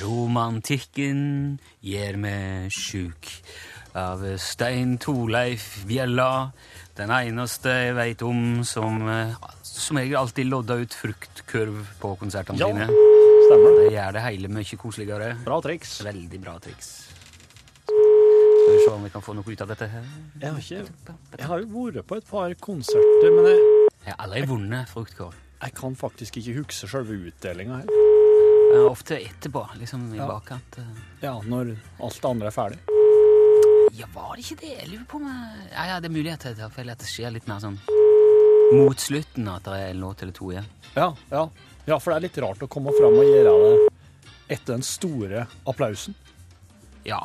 Romantikken 0.03 1.19
gjør 1.85 2.17
meg 2.23 2.73
sjuk. 2.75 3.29
Av 3.99 4.23
Stein 4.41 4.95
Torleif 5.03 5.83
Bjella. 5.89 6.53
Den 6.97 7.13
eneste 7.13 7.73
jeg 7.89 7.97
veit 7.99 8.23
om 8.25 8.63
som 8.69 9.03
eh, 9.09 9.35
som 9.63 10.01
jeg 10.01 10.15
alltid 10.17 10.49
lodda 10.49 10.79
ut 10.81 10.97
fruktkurv 10.97 11.83
på 12.01 12.15
konsertene 12.21 12.61
Ja. 12.61 12.69
sine. 12.73 12.89
Stemmer. 13.53 13.75
Det 13.77 13.89
gjør 13.93 14.15
det 14.17 14.23
hele 14.25 14.49
mye 14.49 14.77
koseligere. 14.81 15.27
Bra 15.45 15.59
triks. 15.65 15.91
Veldig 16.07 16.39
bra 16.41 16.55
triks. 16.65 16.87
Skal 17.85 18.73
vi 18.73 18.79
se 18.87 18.91
om 18.95 19.03
vi 19.05 19.11
kan 19.13 19.25
få 19.27 19.35
noe 19.37 19.45
ut 19.53 19.61
av 19.65 19.69
dette 19.73 19.89
her. 19.93 20.07
Jeg 20.41 20.55
har, 20.55 20.61
ikke, 20.63 21.17
jeg 21.37 21.49
har 21.51 21.61
jo 21.61 21.69
vært 21.75 22.07
på 22.09 22.17
et 22.21 22.29
par 22.31 22.55
konserter, 22.63 23.29
men 23.37 23.49
jeg, 23.51 23.61
Jeg 24.07 24.15
har 24.17 24.23
aldri 24.25 24.43
vunnet 24.49 24.89
fruktkål. 24.89 25.35
jeg 25.63 25.75
kan 25.79 25.95
faktisk 25.99 26.37
ikke 26.41 26.55
huske 26.63 26.89
selve 26.89 27.19
utdelinga 27.29 27.83
her. 27.83 27.93
Er 28.73 28.87
ofte 28.89 29.19
etterpå, 29.21 29.67
liksom 29.79 30.09
i 30.15 30.17
Ja. 30.17 30.27
bakkant. 30.31 30.79
eh. 30.79 31.03
Ja, 31.23 31.35
når 31.45 31.77
alt 32.01 32.15
det 32.23 32.25
andre 32.25 32.47
er 32.47 32.51
ferdig. 32.57 32.79
Ja, 33.93 34.07
var 34.15 34.35
det 34.37 34.45
ikke 34.47 34.61
det? 34.63 34.73
Jeg 34.81 34.89
lurer 34.89 35.05
på 35.07 35.17
om 35.21 35.27
Ja, 35.29 35.85
ja, 35.87 36.01
det 36.01 36.09
er 36.09 36.15
mulig 36.17 36.33
at 36.33 36.41
det, 36.41 36.59
at 36.59 36.99
det 36.99 37.07
skjer 37.07 37.31
litt 37.33 37.47
mer 37.47 37.61
sånn 37.61 37.79
mot 38.73 38.97
slutten, 38.97 39.47
at 39.55 39.63
det 39.65 39.73
er 39.75 39.91
en 39.91 40.01
låt 40.01 40.23
eller 40.23 40.33
to 40.33 40.47
igjen. 40.51 40.65
Ja, 40.97 41.13
ja. 41.31 41.49
Ja, 41.87 41.99
for 41.99 42.13
det 42.13 42.17
er 42.17 42.27
litt 42.29 42.39
rart 42.45 42.63
å 42.63 42.69
komme 42.71 42.93
fram 42.99 43.17
og 43.19 43.25
gjøre 43.27 43.55
det 43.63 43.89
etter 44.57 44.75
den 44.77 44.83
store 44.87 45.47
applausen. 45.67 46.15
Ja. 47.09 47.21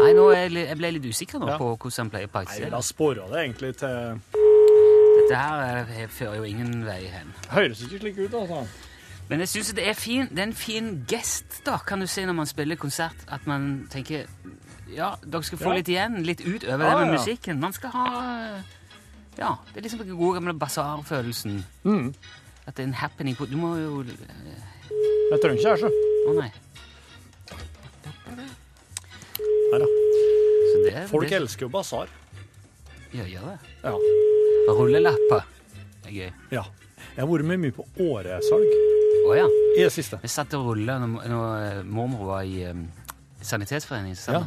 Nei, 0.00 0.12
nå 0.14 0.28
er 0.30 0.44
jeg, 0.46 0.52
li- 0.54 0.66
jeg 0.68 0.78
ble 0.78 0.90
litt 0.94 1.08
usikker 1.10 1.40
nå 1.42 1.48
Ja. 1.50 1.56
på 1.58 1.72
hvordan 1.76 1.98
han 2.04 2.10
pleier 2.10 2.26
å 2.26 2.28
Jeg 2.28 2.32
praktisere. 2.36 2.64
ville 2.68 2.76
ha 2.76 2.82
spora 2.86 3.26
det 3.32 3.40
egentlig 3.44 3.76
til 3.76 4.20
Dette 5.18 5.34
her 5.36 5.88
eh, 5.90 6.06
fører 6.06 6.36
jo 6.38 6.44
ingen 6.44 6.84
vei 6.86 7.02
hen. 7.10 7.32
Høres 7.50 7.82
ikke 7.82 7.98
slik 8.00 8.18
ut, 8.22 8.34
altså. 8.38 8.60
Men 9.28 9.40
jeg 9.40 9.48
synes 9.48 9.72
det 9.76 9.88
er, 9.88 9.92
fin, 9.98 10.28
det 10.30 10.38
er 10.38 10.46
en 10.46 10.54
fin 10.56 11.04
gest, 11.10 11.58
da, 11.66 11.76
kan 11.84 12.00
du 12.00 12.06
si, 12.06 12.22
når 12.24 12.32
man 12.38 12.46
spiller 12.46 12.76
konsert, 12.80 13.16
at 13.28 13.46
man 13.46 13.88
tenker 13.90 14.26
Ja, 14.88 15.16
dere 15.20 15.42
skal 15.44 15.58
få 15.58 15.68
Ja. 15.68 15.74
litt 15.76 15.88
igjen, 15.88 16.22
litt 16.24 16.40
utover 16.40 16.80
Ja, 16.86 16.94
det 16.98 17.06
med 17.06 17.12
ja. 17.14 17.18
musikken. 17.18 17.60
Man 17.60 17.72
skal 17.74 17.90
ha 17.90 18.62
Ja, 19.36 19.56
det 19.74 19.76
er 19.76 19.82
liksom 19.82 19.98
den 20.06 20.16
gode 20.16 20.38
gamle 20.40 20.54
basarfølelsen. 20.58 21.64
At 22.68 22.76
det 22.76 22.84
er 22.84 22.88
en 22.90 22.98
happening 23.00 23.36
på 23.38 23.46
Du 23.48 23.56
må 23.56 23.70
jo 23.80 24.02
Jeg 24.04 25.40
trenger 25.40 25.56
ikke 25.56 25.70
her, 25.72 25.80
så. 25.80 25.90
Å 26.28 26.34
nei. 26.36 26.48
Her, 29.72 29.84
ja. 29.84 29.88
Så 30.68 30.82
det 30.84 31.04
Folk 31.10 31.28
det. 31.28 31.36
elsker 31.40 31.66
jo 31.66 31.70
basar. 31.72 32.10
Ja, 33.12 33.24
gjør 33.24 33.46
det. 33.50 33.58
Ja. 33.84 33.94
Rullelapper 34.68 35.42
er 36.04 36.12
gøy. 36.12 36.30
ja. 36.52 36.64
Jeg 37.18 37.24
har 37.24 37.30
vært 37.32 37.48
med 37.50 37.58
mye 37.62 37.74
på 37.74 37.82
åresalg 38.04 38.68
Å 39.26 39.34
ja. 39.34 39.46
i 39.74 39.80
det 39.82 39.90
siste. 39.90 40.20
Vi 40.22 40.28
satt 40.30 40.52
og 40.54 40.68
rulla 40.70 40.98
når, 41.02 41.24
når 41.32 41.46
eh, 41.64 41.80
mormor 41.82 42.28
var 42.28 42.46
i 42.46 42.60
um, 42.70 42.84
Sanitetsforeningen. 43.42 44.18
Ja. 44.28 44.44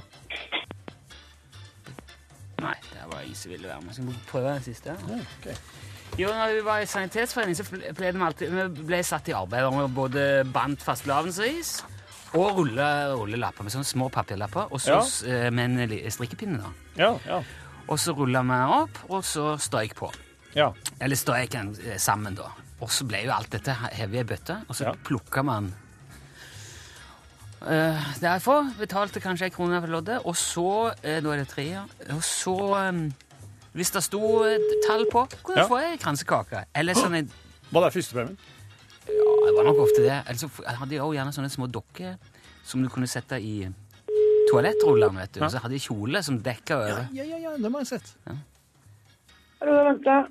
Nei, 2.61 2.75
det 2.93 3.03
var 3.11 3.25
ingen 3.25 3.35
som 3.41 3.51
ville 3.51 3.67
være 3.67 3.81
med. 3.85 3.93
Skal 3.97 4.07
vi 4.07 4.15
prøve 4.29 4.53
den 4.55 4.65
siste? 4.65 4.95
Ja, 5.09 5.19
ok. 5.19 5.47
Jo, 6.19 6.27
når 6.35 6.53
vi 6.57 6.63
var 6.65 6.81
i 6.83 6.85
Sanitetsforeningen, 6.89 7.55
så 7.55 7.93
ble 7.95 8.11
vi 8.11 8.23
alltid 8.25 8.51
Vi 8.51 8.83
ble 8.89 8.99
satt 9.03 9.29
i 9.31 9.35
arbeid 9.37 9.63
vi 9.77 9.85
både 9.95 10.25
bandt 10.51 10.83
fastelavnsris 10.83 11.81
og 12.31 12.55
rulle, 12.61 12.85
rullelapper 13.11 13.65
med 13.67 13.73
sånne 13.73 13.83
små 13.89 14.05
papirlapper, 14.07 14.69
og 14.71 14.79
så 14.79 15.01
Ja. 15.01 15.01
eh, 15.27 15.49
med 15.51 15.79
en 15.81 16.11
strikkepinne. 16.11 16.61
da. 16.61 16.69
Ja, 16.95 17.17
ja. 17.25 17.41
Og 17.89 17.97
så 17.99 18.13
rulla 18.15 18.41
vi 18.41 18.59
opp, 18.83 18.99
og 19.09 19.23
så 19.23 19.57
strøyk 19.59 19.95
på. 19.95 20.11
ja. 20.55 20.71
Eller 21.01 21.15
strøyk 21.15 21.55
eh, 21.55 21.97
sammen, 21.97 22.35
da. 22.35 22.47
Og 22.79 22.87
så 22.89 23.03
ble 23.05 23.25
jo 23.25 23.31
alt 23.31 23.49
dette 23.49 23.71
hevet 23.73 24.19
i 24.21 24.23
bøtte, 24.23 24.61
og 24.69 24.75
så 24.75 24.83
Ja. 24.85 24.93
plukka 25.03 25.43
man 25.43 25.73
uh, 27.61 27.99
derfor. 28.21 28.71
Betalte 28.79 29.19
kanskje 29.19 29.43
ei 29.43 29.49
krone 29.49 29.81
for 29.81 29.87
loddet, 29.87 30.21
og 30.25 30.35
så 30.35 30.87
uh, 30.87 31.19
Da 31.21 31.33
er 31.33 31.37
det 31.43 31.47
tre, 31.49 31.63
ja. 31.67 31.83
Og 32.15 32.23
så 32.23 32.89
um, 32.89 33.13
Hvis 33.73 33.91
det 33.95 34.01
sto 34.03 34.43
et 34.43 34.65
tall 34.87 35.05
på, 35.11 35.25
kunne 35.43 35.55
du 35.55 35.61
Ja. 35.61 35.67
få 35.67 35.77
ei 35.79 35.97
kransekake. 35.97 36.65
Eller 36.75 36.93
sånn 36.93 37.15
en 37.15 37.29
Var 37.71 37.81
det 37.89 37.93
førstepremien? 37.93 38.37
Ja, 39.07 39.45
det 39.45 39.53
var 39.55 39.63
nok 39.63 39.77
ofte 39.85 40.01
det. 40.03 40.23
Eller 40.27 40.37
så 40.39 40.49
hadde 40.65 40.91
jeg 40.91 41.01
også 41.01 41.15
gjerne 41.15 41.33
sånne 41.33 41.49
små 41.49 41.67
dokker 41.71 42.17
som 42.63 42.83
du 42.83 42.89
kunne 42.89 43.07
sette 43.07 43.39
i 43.41 43.73
toalettrullene, 44.51 45.17
vet 45.23 45.31
du. 45.33 45.39
Ja. 45.39 45.45
Og 45.45 45.51
så 45.51 45.59
hadde 45.63 45.71
jeg 45.79 45.81
kjole 45.87 46.21
som 46.23 46.39
dekka 46.43 46.75
over. 46.75 47.07
Ja, 47.13 47.23
ja, 47.23 47.37
ja, 47.37 47.55
det 47.57 47.71
må 47.71 47.79
jeg 47.79 47.87
sett. 47.87 48.13
Hallo, 49.61 49.83
vent, 49.87 50.07
er 50.07 50.27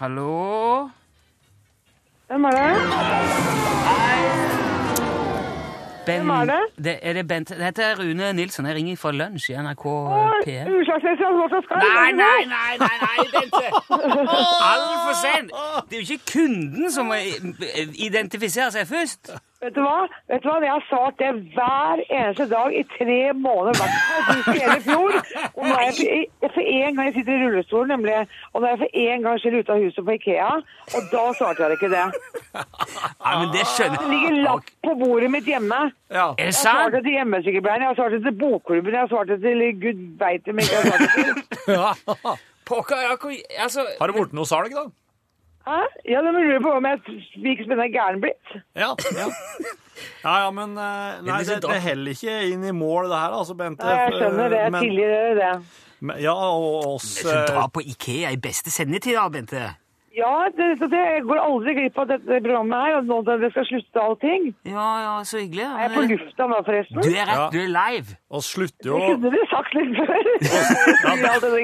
Hallo? 0.00 0.90
Hvem 2.28 2.44
er 2.44 2.50
det? 2.50 3.79
Ben, 6.06 6.16
Hvem 6.20 6.30
er 6.30 6.44
det? 6.44 6.84
det? 6.84 6.98
Er 7.02 7.12
det 7.12 7.28
Bent? 7.28 7.48
Det 7.48 7.64
heter 7.64 7.98
Rune 7.98 8.32
Nilsen. 8.32 8.66
Jeg 8.66 8.74
ringer 8.74 8.96
fra 8.96 9.10
lunsj 9.12 9.50
i 9.50 9.56
NRK 9.62 9.84
P1. 10.46 10.70
Utslagsnes. 10.78 11.20
Nei, 11.20 12.12
nei, 12.12 12.40
nei, 12.54 12.72
nei, 12.84 12.96
nei, 13.04 13.18
Bente! 13.34 13.66
Altfor 14.70 15.14
sent! 15.24 15.50
Det 15.90 15.96
er 15.98 16.00
jo 16.00 16.06
ikke 16.12 16.32
kunden 16.32 16.90
som 16.92 17.06
må 17.10 17.18
identifisere 18.08 18.70
seg 18.74 18.86
først. 18.88 19.32
Vet 19.60 19.74
du 19.76 19.82
hva? 19.84 20.06
Vet 20.32 20.40
du 20.42 20.48
hva? 20.48 20.56
Jeg 20.64 20.72
har 20.72 20.84
svart 20.88 21.16
det 21.20 21.30
hver 21.54 22.00
eneste 22.08 22.46
dag 22.48 22.72
i 22.80 22.84
tre 22.96 23.18
måneder. 23.36 23.76
Hvert 23.80 23.96
fall 24.28 24.54
i 24.54 24.58
hele 24.62 24.80
fjor. 24.86 25.12
Og 25.60 25.66
jeg 25.90 25.96
for, 25.98 26.44
jeg 26.46 26.52
for 26.54 26.72
en 26.74 26.96
gang 26.96 27.08
jeg 27.08 27.14
sitter 27.18 27.34
i 27.34 27.40
rullestol, 27.44 27.88
nemlig. 27.90 28.16
Og 28.52 28.62
når 28.62 28.68
jeg 28.72 28.80
for 28.82 28.98
en 29.04 29.24
gang 29.26 29.40
selv 29.42 29.58
ut 29.60 29.72
av 29.74 29.82
huset 29.84 30.06
på 30.06 30.16
Ikea. 30.16 30.50
Og 30.96 31.08
da 31.12 31.24
svarte 31.38 31.66
jeg 31.66 31.78
ikke 31.78 31.90
det. 31.92 32.04
Nei, 33.24 33.34
men 33.42 33.50
det 33.54 33.64
skjønner 33.74 34.04
Det 34.04 34.12
ligger 34.14 34.38
lapp 34.46 34.70
på 34.86 34.94
bordet 35.02 35.32
mitt 35.34 35.50
hjemme. 35.50 35.80
Ja. 36.10 36.28
Er 36.30 36.36
det 36.36 36.46
Jeg 36.46 36.54
har 36.54 36.60
svart 36.60 36.94
sant? 36.94 37.04
til 37.08 37.18
hjemmesykepleieren, 37.18 37.86
jeg 37.86 37.92
har 37.92 37.98
svart 38.00 38.16
det 38.16 38.22
til 38.26 38.38
bokklubben, 38.44 38.96
jeg 38.96 39.04
har 39.04 39.12
svart 39.12 39.34
det 39.34 39.40
til 39.44 39.66
gud 39.84 40.06
veit 40.22 40.48
hvem 40.48 40.62
jeg 40.62 40.78
har 40.78 40.88
svart 40.88 41.04
det 41.04 41.12
til. 41.18 41.74
ja. 41.76 42.38
Pokker, 42.70 42.96
jeg, 43.02 43.42
altså 43.58 43.84
Har 43.98 44.10
det 44.10 44.14
blitt 44.14 44.34
noe 44.36 44.46
salg, 44.46 44.74
da? 44.74 44.86
Hæ? 45.70 45.80
Ja, 46.10 46.20
de 46.26 46.30
lurer 46.34 46.62
på 46.64 46.70
om 46.80 46.86
jeg 46.88 47.00
virker 47.44 47.66
som 47.68 47.80
en 47.84 47.92
gæren 47.94 48.22
blitt. 48.24 48.54
Ja. 48.74 48.88
Ja, 49.14 49.26
ja, 50.24 50.32
ja 50.44 50.48
men 50.56 50.72
eh, 50.80 51.20
Nei, 51.28 51.42
det, 51.46 51.60
det 51.62 51.76
heller 51.84 52.16
ikke 52.16 52.38
inn 52.50 52.64
i 52.66 52.72
mål, 52.74 53.06
det 53.12 53.20
her, 53.20 53.36
altså, 53.38 53.54
Bente. 53.58 53.86
Nei, 53.86 53.98
jeg 54.00 54.16
skjønner 54.18 54.50
det. 54.50 54.62
Jeg 54.64 54.72
Men- 54.74 54.82
tilgir 54.88 55.12
dere 55.14 55.34
det. 55.38 55.52
men- 56.00 56.20
Ja, 56.24 56.34
og 56.34 56.94
oss 56.96 57.10
eh, 57.24 57.44
drar 57.52 57.68
på 57.70 57.84
Ikea 57.84 58.32
i 58.34 58.40
beste 58.40 58.70
sendetid, 58.74 59.14
da, 59.14 59.28
Bente. 59.28 59.68
Ja, 60.10 60.48
det, 60.56 60.66
så 60.80 60.88
det 60.90 60.98
jeg 60.98 61.20
går 61.22 61.38
aldri 61.38 61.72
glipp 61.76 61.98
av 62.02 62.08
dette 62.10 62.38
programmet 62.42 62.80
her, 62.82 62.94
og 62.98 63.04
nå 63.06 63.18
når 63.28 63.44
det 63.44 63.50
skal 63.52 63.66
slutte 63.68 64.00
allting. 64.02 64.48
Ja, 64.66 64.86
ja, 65.04 65.12
så 65.28 65.38
hyggelig. 65.38 65.62
Er 65.70 65.84
jeg 65.84 65.92
på 65.94 66.02
lufta 66.10 66.48
nå, 66.50 66.56
forresten? 66.66 66.98
Du 67.04 67.10
er 67.12 67.28
rett, 67.28 67.36
Ja. 67.38 67.44
du 67.54 67.58
er 67.60 67.70
live. 67.76 68.16
Og 68.30 68.42
slutter 68.46 68.90
jo 68.90 68.98
Det 68.98 69.06
kunne 69.12 69.30
du 69.30 69.44
sagt 69.52 69.76
litt 69.78 69.92
før. 70.00 70.10
Ja, 71.10 71.14
det, 71.14 71.54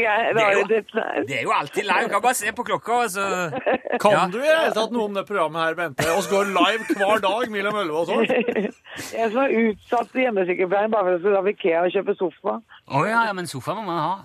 er 0.45 0.53
jo- 0.61 0.69
det, 0.71 1.35
er 1.41 1.43
jo 1.43 1.53
alltid 1.59 1.83
live. 1.91 2.09
Kan 2.15 2.23
bare 2.23 2.35
se 2.39 2.53
på 2.55 2.63
klokka, 2.71 2.93
og 3.03 3.11
så 3.11 3.27
Kan 4.03 4.13
Ja. 4.13 4.23
du 4.31 4.39
i 4.39 4.47
det 4.47 4.55
hele 4.61 4.75
tatt 4.79 4.93
noe 4.95 5.05
om 5.11 5.15
det 5.19 5.27
programmet 5.27 5.63
her, 5.67 5.75
Bente? 5.83 6.07
Oss 6.15 6.31
går 6.31 6.45
live 6.55 6.87
hver 7.01 7.19
dag 7.27 7.51
mellom 7.51 7.75
11 7.83 7.99
og 7.99 8.07
12. 8.07 8.71
Jeg 9.19 9.31
som 9.35 9.43
er 9.43 9.59
utsatt 9.65 10.13
til 10.15 10.23
hjemmesykepleien 10.27 10.91
bare 10.95 11.05
for 11.11 11.19
å 11.19 11.21
skulle 11.23 11.43
ha 11.43 11.51
Ikea 11.57 11.83
og 11.87 11.93
kjøpe 11.99 12.15
sofa. 12.19 12.59
Å 12.95 13.05
ja, 13.11 13.27
ja, 13.27 13.33
men 13.35 13.47
sofa 13.51 13.75
må 13.75 13.83
man 13.91 13.99
ha. 13.99 14.17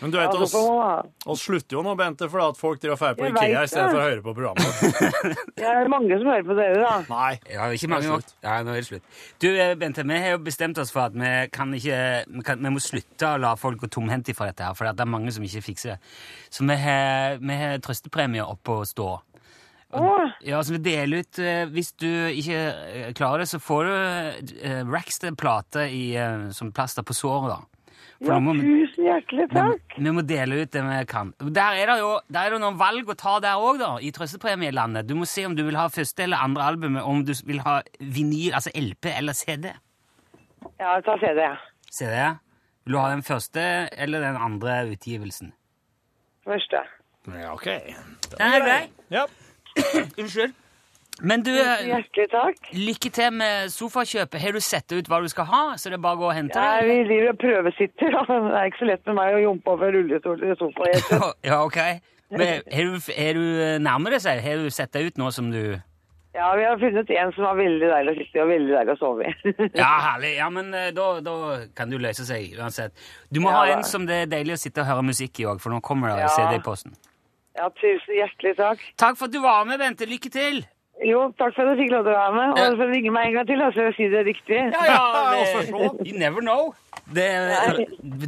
Men 0.00 0.12
du 0.14 0.18
vet, 0.18 0.34
oss, 0.38 0.54
oss 1.26 1.40
slutter 1.42 1.74
jo 1.74 1.82
nå, 1.82 1.94
Bente, 1.98 2.28
for 2.30 2.42
at 2.44 2.58
folk 2.58 2.78
driver 2.82 2.94
og 2.94 3.00
drar 3.02 3.16
på 3.18 3.26
Jeg 3.26 3.34
Ikea 3.34 3.62
istedenfor 3.66 3.96
for 3.96 3.98
å 3.98 4.06
høre 4.06 4.22
på 4.22 4.34
programmet. 4.36 4.66
Det 5.58 5.66
er 5.66 5.90
mange 5.90 6.18
som 6.20 6.30
hører 6.30 6.46
på 6.46 6.56
dere, 6.58 6.78
da. 6.84 6.92
Nei. 7.10 7.32
Ja, 7.50 7.66
ikke 7.74 7.90
mange 7.90 8.06
er 8.06 8.12
nok. 8.14 8.26
slutt. 8.28 8.36
Ja, 8.46 8.56
nå 8.62 8.74
er 8.74 8.78
det 8.78 8.86
slutt. 8.86 9.08
Du, 9.42 9.48
eh, 9.50 9.74
Bente, 9.80 10.04
vi 10.06 10.20
har 10.22 10.36
jo 10.36 10.42
bestemt 10.46 10.78
oss 10.78 10.92
for 10.94 11.08
at 11.08 11.16
vi 11.18 11.32
kan 11.54 11.74
ikke 11.74 12.02
Vi, 12.28 12.44
kan, 12.46 12.62
vi 12.62 12.74
må 12.76 12.82
slutte 12.82 13.32
å 13.34 13.40
la 13.42 13.54
folk 13.58 13.82
gå 13.82 13.90
tomhendte 13.98 14.36
fra 14.38 14.52
dette 14.52 14.68
her, 14.68 14.76
for 14.78 14.86
det 14.86 15.02
er 15.02 15.10
mange 15.10 15.34
som 15.34 15.46
ikke 15.46 15.64
fikser 15.72 15.96
det. 15.96 15.98
Så 16.54 16.66
vi 16.68 16.78
har, 16.78 17.40
vi 17.42 17.58
har 17.58 17.82
trøstepremier 17.82 18.46
oppe 18.46 18.78
å 18.78 18.86
stå. 18.86 19.08
Å, 19.88 20.04
Ja, 20.44 20.60
så 20.62 20.74
vi 20.74 20.82
deler 20.84 21.22
ut 21.24 21.38
eh, 21.40 21.62
Hvis 21.72 21.94
du 21.96 22.10
ikke 22.28 22.58
eh, 22.60 23.12
klarer 23.16 23.40
det, 23.40 23.48
så 23.48 23.56
får 23.62 23.88
du 23.88 23.92
eh, 24.68 26.50
som 26.52 26.72
plaster 26.76 27.06
på 27.08 27.16
såret, 27.16 27.54
da. 27.56 27.77
Ja, 28.18 28.40
må 28.42 28.50
tusen 28.58 29.04
hjertelig 29.06 29.44
takk. 29.52 29.94
Vi 29.94 30.10
må 30.10 30.24
dele 30.26 30.56
ut 30.64 30.72
det 30.74 30.80
vi 30.82 30.96
kan. 31.06 31.30
Der 31.54 31.76
er 31.78 31.92
det 31.92 31.98
jo 32.00 32.08
der 32.26 32.48
er 32.48 32.56
det 32.56 32.62
noen 32.64 32.78
valg 32.80 33.10
å 33.12 33.14
ta 33.18 33.36
der 33.44 33.62
òg, 33.62 33.78
da, 33.78 33.92
i 34.02 34.10
trøstepremielandet. 34.14 35.06
Du 35.06 35.14
må 35.14 35.28
se 35.28 35.44
om 35.46 35.54
du 35.54 35.62
vil 35.68 35.78
ha 35.78 35.86
første 35.92 36.26
eller 36.26 36.42
andre 36.42 36.66
albumet, 36.72 37.06
om 37.06 37.22
du 37.22 37.30
vil 37.46 37.62
ha 37.62 37.78
vinyl, 38.00 38.56
altså 38.58 38.74
LP 38.74 39.12
eller 39.14 39.38
CD. 39.38 39.70
Ja, 40.80 40.98
ta 41.06 41.14
CD. 41.22 41.46
ja. 41.46 41.54
CD? 41.94 42.14
ja. 42.16 42.34
Vil 42.88 42.96
du 42.96 42.98
ha 43.02 43.10
den 43.12 43.22
første 43.22 43.62
eller 44.00 44.24
den 44.24 44.36
andre 44.40 44.80
utgivelsen? 44.90 45.52
Første. 46.48 46.80
Ja, 47.28 47.52
OK. 47.52 47.66
Den 48.32 48.46
er 48.48 48.64
grei. 48.64 48.82
Ja. 49.12 49.26
Unnskyld. 50.18 50.54
Men 51.22 51.42
du, 51.42 51.50
hjertelig 51.50 52.28
takk. 52.30 52.68
lykke 52.78 53.10
til 53.10 53.32
med 53.34 53.72
sofakjøpet. 53.74 54.38
Har 54.40 54.52
du 54.54 54.60
sett 54.62 54.92
ut 54.94 55.08
hva 55.10 55.18
du 55.24 55.26
skal 55.32 55.48
ha, 55.50 55.62
så 55.76 55.90
det 55.90 55.98
er 55.98 56.04
bare 56.04 56.14
å 56.14 56.20
gå 56.20 56.28
og 56.30 56.36
hente 56.36 56.54
Ja, 56.60 56.76
det? 56.78 56.86
vi 56.86 57.00
driver 57.08 57.32
og 57.32 57.38
prøvesitter, 57.42 58.12
Ja. 58.14 58.22
Det 58.28 58.54
er 58.60 58.70
ikke 58.70 58.78
så 58.84 58.88
lett 58.92 59.06
med 59.10 59.18
meg 59.18 59.34
å 59.34 59.42
jumpe 59.42 59.74
over 59.74 59.92
rullestol 59.96 60.38
til 60.38 60.54
sofa. 60.60 61.34
Ja, 61.50 61.58
ok. 61.64 61.78
Men 62.30 62.62
har 62.70 62.84
du, 62.92 63.12
er 63.16 63.32
du 63.34 63.44
nærmere 63.82 64.20
seg? 64.20 64.42
Har 64.44 64.60
du 64.62 64.70
sett 64.70 64.92
deg 64.92 65.06
ut 65.10 65.16
nå 65.18 65.30
som 65.32 65.50
du 65.50 65.62
Ja, 66.36 66.52
vi 66.54 66.62
har 66.68 66.76
funnet 66.78 67.08
en 67.10 67.32
som 67.34 67.46
var 67.48 67.56
veldig 67.58 67.88
deilig 67.88 68.12
å 68.12 68.18
sitte 68.20 68.38
i 68.38 68.42
og 68.44 68.50
veldig 68.52 68.74
deilig 68.76 68.94
å 68.94 68.98
sove 69.00 69.26
i. 69.26 69.54
Ja, 69.80 69.88
herlig. 70.12 70.34
Ja, 70.36 70.48
men 70.54 70.68
eh, 70.76 70.90
da, 70.94 71.06
da 71.24 71.34
kan 71.74 71.90
du 71.90 71.96
løse 71.98 72.22
seg 72.28 72.52
uansett. 72.60 72.92
Du 73.32 73.40
må 73.42 73.50
Ja, 73.50 73.64
ha 73.64 73.72
en 73.78 73.82
som 73.88 74.04
det 74.06 74.20
er 74.26 74.30
deilig 74.36 74.54
å 74.54 74.60
sitte 74.60 74.84
og 74.84 74.90
høre 74.92 75.02
musikk 75.08 75.40
i 75.42 75.48
òg, 75.50 75.58
for 75.64 75.72
nå 75.74 75.80
kommer 75.82 76.12
det 76.14 76.26
Ja. 76.28 76.34
CD 76.36 76.60
i 76.60 76.62
posten. 76.62 76.94
Ja, 77.58 77.66
tusen 77.80 78.14
hjertelig 78.20 78.54
takk. 78.60 78.84
Takk 79.00 79.16
for 79.18 79.26
at 79.26 79.34
du 79.34 79.40
var 79.42 79.64
med, 79.66 79.80
Bente. 79.82 80.06
Lykke 80.06 80.30
til! 80.30 80.62
Jo, 81.06 81.20
takk 81.38 81.54
for 81.54 81.62
at 81.62 81.76
du 81.76 81.82
fikk 81.82 81.92
lov 81.94 82.04
til 82.08 82.12
å 82.12 82.18
være 82.18 82.32
med. 82.34 82.58
Og 82.64 82.78
så 82.80 82.86
ringer 82.90 83.12
meg 83.14 83.26
en 83.28 83.34
gang 83.38 83.46
til, 83.46 83.60
og 83.62 83.74
så 83.76 83.84
jeg 83.88 83.94
sier 83.98 84.10
det 84.16 84.22
riktig. 84.26 84.56
Ja, 84.74 84.84
ja, 84.88 85.02
det- 85.30 85.74
også. 85.74 86.06
You 86.06 86.18
never 86.18 86.40
know. 86.42 86.72
Det, 87.14 87.26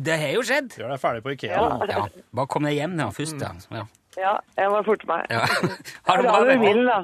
det 0.07 0.19
har 0.21 0.31
jo 0.37 0.43
skjedd. 0.47 0.69
Gjør 0.79 0.93
deg 0.95 1.01
ferdig 1.03 1.23
på 1.25 1.33
Ikea. 1.35 1.57
Ja. 1.57 1.89
Ja, 1.91 2.05
Bare 2.35 2.47
kom 2.47 2.63
deg 2.69 2.77
hjem 2.79 2.95
da, 3.01 3.09
først, 3.17 3.39
da. 3.43 3.51
Ja. 3.75 3.83
Ja, 4.19 4.37
jeg 4.59 4.71
må 4.73 4.81
forte 4.87 5.07
meg. 5.07 5.27
Ja. 5.31 5.45
Ha 6.07 6.17
det 6.19 6.31
Ha 6.31 6.39
bra. 6.39 6.39
det 6.45 6.47
med 6.47 6.63
da. 6.63 6.65
bilen, 6.67 6.87
da. 6.87 6.99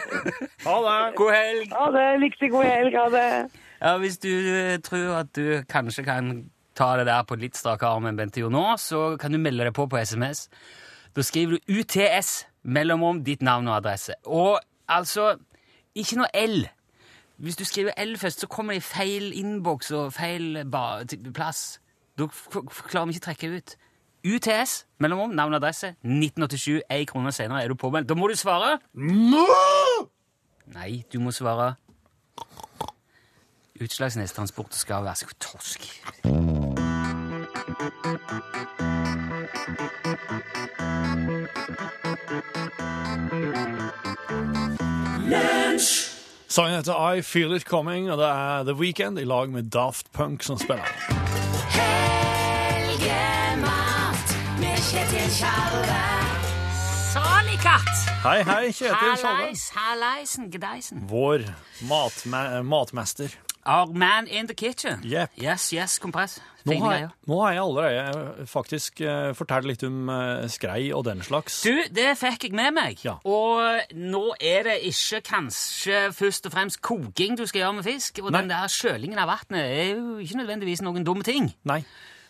Ha 0.66 0.76
det! 0.86 1.14
God 1.18 1.32
helg. 1.34 1.74
Ha 1.74 1.90
det. 1.96 2.06
Riktig 2.24 2.50
god 2.54 2.64
helg. 2.70 2.96
Ha 2.98 3.08
det. 3.14 3.26
Ja, 3.80 3.92
Hvis 4.02 4.18
du 4.22 4.30
eh, 4.30 4.78
tror 4.84 5.18
at 5.20 5.30
du 5.36 5.62
kanskje 5.70 6.04
kan 6.04 6.32
ta 6.78 6.92
det 6.98 7.06
der 7.10 7.22
på 7.28 7.36
litt 7.38 7.56
strak 7.58 7.82
arm 7.86 8.06
enn 8.08 8.16
Bente 8.18 8.40
gjorde 8.42 8.54
nå, 8.56 8.64
så 8.80 9.16
kan 9.20 9.32
du 9.34 9.38
melde 9.42 9.66
deg 9.68 9.74
på 9.76 9.86
på 9.90 9.98
SMS. 10.02 10.46
Da 11.16 11.22
skriver 11.26 11.58
du 11.58 11.78
UTS 11.80 12.44
mellomrom 12.64 13.22
ditt 13.26 13.42
navn 13.42 13.68
og 13.70 13.78
adresse. 13.80 14.14
Og 14.26 14.58
altså 14.90 15.36
ikke 15.94 16.20
noe 16.20 16.46
L. 16.46 16.64
Hvis 17.40 17.56
du 17.56 17.64
skriver 17.64 17.96
L 18.04 18.16
først, 18.20 18.40
så 18.40 18.46
kommer 18.46 18.74
det 18.76 18.82
i 18.82 18.88
feil 18.88 19.30
innboks 19.32 19.90
og 19.96 20.12
feil 20.12 20.60
plass. 21.34 21.80
Da 22.18 22.26
klarer 22.28 23.08
vi 23.08 23.16
ikke 23.16 23.24
å 23.24 23.28
trekke 23.30 23.52
ut. 23.56 23.76
UTS 24.20 24.84
mellomrom 25.00 25.32
navn 25.32 25.54
og 25.54 25.62
adresse. 25.62 25.94
1987, 26.04 26.82
ei 26.92 27.04
krone 27.08 27.32
senere 27.32 27.64
er 27.64 27.72
du 27.72 27.74
påmeldt. 27.74 28.08
Da 28.08 28.14
må 28.14 28.28
du 28.28 28.36
svare. 28.36 28.76
Nei, 30.70 31.04
du 31.12 31.18
må 31.24 31.32
svare 31.34 31.74
Utslagsnes 33.80 34.32
Transport 34.36 34.74
skal 34.76 35.04
være 35.04 35.16
så 35.16 35.26
torsk. 35.40 35.86
Sangen 46.60 46.76
heter 46.76 47.14
I 47.14 47.22
Feel 47.22 47.54
It 47.56 47.64
Coming, 47.64 48.10
og 48.12 48.18
det 48.20 48.26
er 48.28 48.64
The 48.68 48.74
Weekend 48.76 49.18
i 49.18 49.24
lag 49.24 49.48
med 49.48 49.62
Daft 49.72 50.12
Punk 50.12 50.42
som 50.44 50.58
spiller. 50.60 50.84
Helgemat 51.72 53.06
med 54.60 54.76
Kjetil 54.90 55.30
Tjalve. 55.38 55.96
Hei, 58.26 58.42
hei, 58.44 58.72
Kjetil 58.76 58.92
Tjalve. 58.92 59.24
Hallais, 59.24 59.72
halleisen, 59.72 60.50
gdeisen. 60.52 61.08
Vår 61.08 61.48
matme 61.88 62.62
matmester. 62.68 63.32
Our 63.66 63.92
man 63.92 64.26
in 64.26 64.46
the 64.46 64.54
kitchen. 64.54 65.02
Yep. 65.04 65.30
Yes, 65.42 65.72
yes, 65.72 65.98
kompress. 65.98 66.40
Nå 66.64 66.76
har, 66.82 66.94
jeg, 66.94 67.08
nå 67.28 67.36
har 67.40 67.52
jeg 67.52 67.62
allerede 67.62 68.46
faktisk 68.48 69.00
uh, 69.00 69.30
fortalt 69.36 69.64
litt 69.68 69.82
om 69.86 70.10
uh, 70.12 70.44
skrei 70.52 70.90
og 70.92 71.06
den 71.06 71.22
slags. 71.24 71.62
Du, 71.64 71.72
det 71.88 72.10
fikk 72.20 72.48
jeg 72.48 72.56
med 72.56 72.74
meg. 72.76 73.00
Ja. 73.04 73.16
Og 73.24 73.94
nå 73.96 74.22
er 74.36 74.68
det 74.68 74.76
ikke 74.90 75.22
kanskje 75.30 76.10
først 76.16 76.50
og 76.50 76.54
fremst 76.56 76.82
koking 76.84 77.38
du 77.40 77.46
skal 77.48 77.64
gjøre 77.64 77.78
med 77.80 77.88
fisk. 77.88 78.20
Og 78.24 78.28
Nei. 78.30 78.42
den 78.42 78.52
der 78.52 78.68
kjølingen 78.76 79.20
av 79.20 79.32
vannet 79.32 79.60
er 79.64 79.92
jo 79.94 80.18
ikke 80.20 80.42
nødvendigvis 80.42 80.84
noen 80.84 81.06
dumme 81.06 81.24
ting. 81.26 81.48
Nei. 81.68 81.80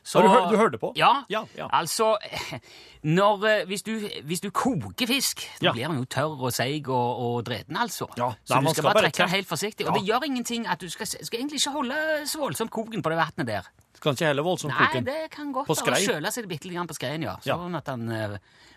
Så- 0.04 0.22
du, 0.22 0.28
hør- 0.28 0.50
du 0.50 0.56
hørte 0.56 0.78
på? 0.78 0.92
Ja. 0.96 1.10
Ja, 1.30 1.42
ja. 1.56 1.66
Altså, 1.72 2.16
når, 3.02 3.44
eh, 3.46 3.66
hvis, 3.66 3.82
du, 3.82 3.98
hvis 4.24 4.40
du 4.40 4.50
koker 4.50 5.06
fisk, 5.06 5.42
da 5.62 5.72
blir 5.72 5.88
den 5.88 5.98
jo 6.02 6.04
tørr 6.04 6.40
og 6.48 6.52
seig 6.52 6.88
og, 6.88 7.20
og 7.26 7.46
dreten, 7.46 7.76
altså. 7.76 8.08
Ja, 8.18 8.30
så 8.44 8.60
du 8.60 8.66
skal 8.68 8.74
skal 8.74 8.82
bare 8.88 9.02
trekke 9.04 9.18
den 9.22 9.28
helt 9.36 9.48
forsiktig. 9.48 9.88
Og 9.88 9.94
det 9.98 10.04
gjør 10.08 10.26
ingenting 10.26 10.66
at 10.68 10.80
du 10.80 10.88
skal, 10.88 11.06
skal 11.06 11.38
egentlig 11.40 11.60
ikke 11.60 11.70
holde 11.76 11.94
så 12.26 12.38
voldsomt 12.40 12.70
koken 12.70 13.02
på 13.02 13.10
det 13.12 13.18
vannet 13.18 13.46
der. 13.46 13.70
Skal 14.00 14.16
ikke 14.16 14.30
heller 14.30 14.46
voldsomt 14.46 14.72
Nei, 14.72 15.02
det 15.04 15.20
kan 15.34 15.52
godt 15.52 15.68
være 15.68 15.98
å 15.98 16.00
kjøle 16.00 16.30
seg 16.32 16.46
bitte 16.48 16.70
litt 16.70 16.88
på 16.88 16.96
skreien, 16.96 17.24
ja. 17.26 17.34
Ja. 17.44 17.58
Sånn 17.60 17.76
at 17.76 17.88
den 17.90 18.06
eh, 18.16 18.36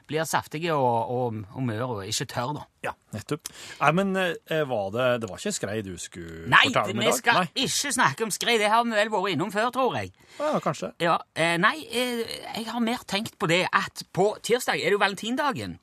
blir 0.09 0.25
saftig 0.27 0.65
og, 0.73 1.11
og, 1.13 1.37
og 1.55 1.63
mør 1.63 1.83
og 1.85 2.01
ikke 2.09 2.25
tørr, 2.33 2.51
da. 2.57 2.63
Ja, 2.89 2.91
nettopp. 3.15 3.47
Nei, 3.79 3.91
men 3.95 4.11
eh, 4.19 4.63
var 4.67 4.89
det, 4.91 5.05
det 5.23 5.29
var 5.31 5.39
ikke 5.39 5.55
skrei 5.55 5.77
du 5.85 5.93
skulle 6.01 6.49
Nei, 6.51 6.65
fortelle 6.67 6.91
om 6.91 6.99
i 6.99 7.05
vi 7.05 7.07
dag? 7.07 7.19
skal 7.21 7.39
Nei. 7.39 7.45
ikke 7.63 7.93
snakke 7.95 8.27
om 8.27 8.33
skrei. 8.35 8.57
Det 8.59 8.71
har 8.73 8.83
vi 8.83 8.97
vel 8.99 9.13
vært 9.13 9.31
innom 9.37 9.53
før, 9.55 9.69
tror 9.77 9.95
jeg. 10.01 10.11
Ja, 10.41 10.51
kanskje. 10.65 10.91
Ja, 11.03 11.15
eh, 11.39 11.55
nei, 11.61 11.77
eh, 11.87 12.25
jeg 12.57 12.67
har 12.67 12.83
mer 12.83 13.07
tenkt 13.07 13.39
på 13.39 13.47
det 13.51 13.63
at 13.71 14.03
på 14.11 14.33
tirsdag 14.43 14.75
er 14.83 14.91
det 14.91 14.97
jo 14.97 15.03
valentindagen. 15.05 15.79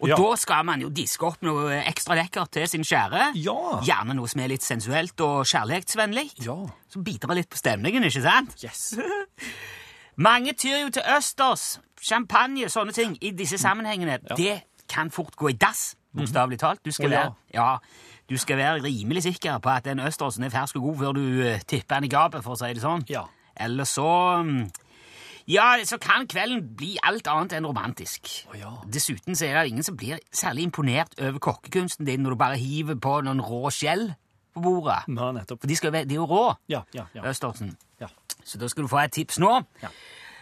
Og 0.00 0.08
Ja. 0.08 0.16
da 0.16 0.36
skal 0.36 0.64
man 0.64 0.80
jo 0.80 0.88
diske 0.90 1.26
opp 1.26 1.42
noe 1.42 1.82
ekstra 1.86 2.16
lekkert 2.18 2.50
til 2.52 2.68
sin 2.68 2.82
kjære. 2.82 3.32
Ja. 3.38 3.80
Gjerne 3.86 4.14
noe 4.18 4.28
som 4.28 4.40
er 4.40 4.48
litt 4.48 4.62
sensuelt 4.62 5.20
og 5.20 5.44
kjærlighetsvennlig. 5.46 6.32
Ja. 6.44 6.56
Som 6.88 7.04
bidrar 7.04 7.34
litt 7.38 7.50
på 7.50 7.56
stemningen, 7.60 8.04
ikke 8.04 8.22
sant? 8.22 8.56
Yes. 8.64 8.94
Mange 10.16 10.52
tyr 10.52 10.82
jo 10.84 10.90
til 10.90 11.02
østers, 11.16 11.80
champagne, 12.02 12.68
sånne 12.68 12.92
ting 12.92 13.16
i 13.22 13.30
disse 13.30 13.58
sammenhengene. 13.58 14.18
Det 14.36 14.62
kan 14.88 15.10
fort 15.10 15.36
gå 15.36 15.48
i 15.48 15.56
dass, 15.56 15.94
bokstavelig 16.16 16.58
talt. 16.60 16.82
Du 16.84 16.90
skal, 16.92 17.06
oh, 17.06 17.12
ja. 17.12 17.20
være, 17.22 17.34
ja, 17.54 17.76
du 18.28 18.36
skal 18.36 18.56
være 18.60 18.82
rimelig 18.84 19.22
sikker 19.22 19.58
på 19.58 19.70
at 19.72 19.84
den 19.88 20.00
østersen 20.04 20.44
er 20.44 20.52
fersk 20.52 20.76
og 20.76 20.82
god 20.82 20.98
før 20.98 21.12
du 21.16 21.24
eh, 21.46 21.60
tipper 21.64 22.00
den 22.00 22.10
i 22.10 22.12
gapet, 22.12 22.44
for 22.44 22.52
å 22.56 22.60
si 22.60 22.72
det 22.74 22.82
sånn. 22.84 23.06
Ja. 23.08 23.24
Eller 23.56 23.88
så 23.88 24.08
mm, 24.44 24.66
Ja, 25.50 25.76
så 25.84 25.98
kan 25.98 26.26
kvelden 26.30 26.76
bli 26.78 26.96
alt 27.02 27.26
annet 27.26 27.52
enn 27.58 27.66
romantisk. 27.66 28.28
Oh, 28.50 28.56
ja. 28.58 28.70
Dessuten 28.86 29.34
så 29.38 29.46
er 29.48 29.58
det 29.62 29.72
ingen 29.72 29.82
som 29.86 29.96
blir 29.98 30.18
særlig 30.32 30.62
imponert 30.68 31.16
over 31.20 31.38
kokkekunsten 31.42 32.06
din 32.06 32.22
når 32.22 32.30
du 32.36 32.36
bare 32.44 32.56
hiver 32.60 32.94
på 33.02 33.16
noen 33.26 33.40
rå 33.42 33.70
skjell 33.74 34.12
på 34.54 34.60
bordet. 34.62 35.00
Nettopp. 35.08 35.60
For 35.64 35.66
de, 35.70 35.76
skal 35.76 35.92
de 35.96 36.02
er 36.04 36.14
jo 36.20 36.26
rå, 36.30 36.54
Ja, 36.68 36.82
ja, 36.94 37.06
ja. 37.14 37.24
østersen. 37.30 37.76
ja. 38.00 38.06
Så 38.44 38.58
da 38.58 38.68
skal 38.68 38.82
du 38.84 38.88
få 38.88 38.98
et 39.04 39.12
tips 39.12 39.38
nå 39.38 39.62
Ja. 39.82 39.88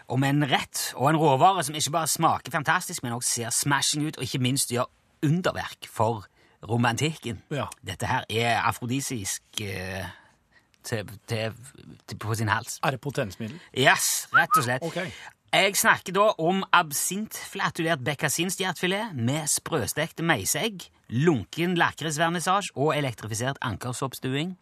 om 0.08 0.24
en 0.24 0.42
rett 0.50 0.92
og 0.96 1.10
en 1.10 1.16
råvare 1.20 1.62
som 1.64 1.74
ikke 1.74 1.90
bare 1.90 2.06
smaker 2.08 2.50
fantastisk, 2.52 3.02
men 3.02 3.12
også 3.12 3.30
ser 3.30 3.50
smashing 3.50 4.06
ut, 4.08 4.16
og 4.16 4.22
ikke 4.24 4.38
minst 4.42 4.68
gjør 4.72 4.88
underverk 5.22 5.86
for 5.88 6.26
romantikken. 6.68 7.42
Ja. 7.50 7.66
Dette 7.86 8.06
her 8.06 8.24
er 8.30 8.60
afrodisisk 8.68 9.42
eh, 9.62 10.04
til, 10.86 11.10
til, 11.28 11.52
til, 12.06 12.18
på 12.18 12.34
sin 12.38 12.48
hals. 12.48 12.78
Er 12.84 12.96
det 12.96 13.00
potensmiddel? 13.04 13.58
Yes, 13.76 14.28
rett 14.34 14.56
og 14.56 14.64
slett. 14.66 14.82
Okay. 14.86 15.10
Jeg 15.50 15.74
snakker 15.74 16.14
da 16.14 16.28
om 16.38 16.60
absintflatulert 16.72 18.04
bekkasinstjertfilet 18.06 19.16
med 19.18 19.48
sprøstekte 19.50 20.22
meisegg, 20.22 20.84
lunken 21.10 21.74
lakrisvernissasje 21.78 22.70
og 22.78 22.92
elektrifisert 22.96 23.58
ankersoppstuing. 23.66 24.56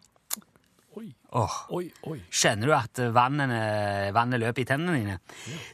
Oi, 0.99 1.13
Oh. 1.31 1.53
oi, 1.77 1.91
oi. 2.09 2.17
Kjenner 2.33 2.67
du 2.67 2.73
at 2.75 2.99
vannet, 3.15 3.51
vannet 4.17 4.41
løper 4.41 4.63
i 4.63 4.65
tennene 4.67 4.95
dine? 4.97 5.19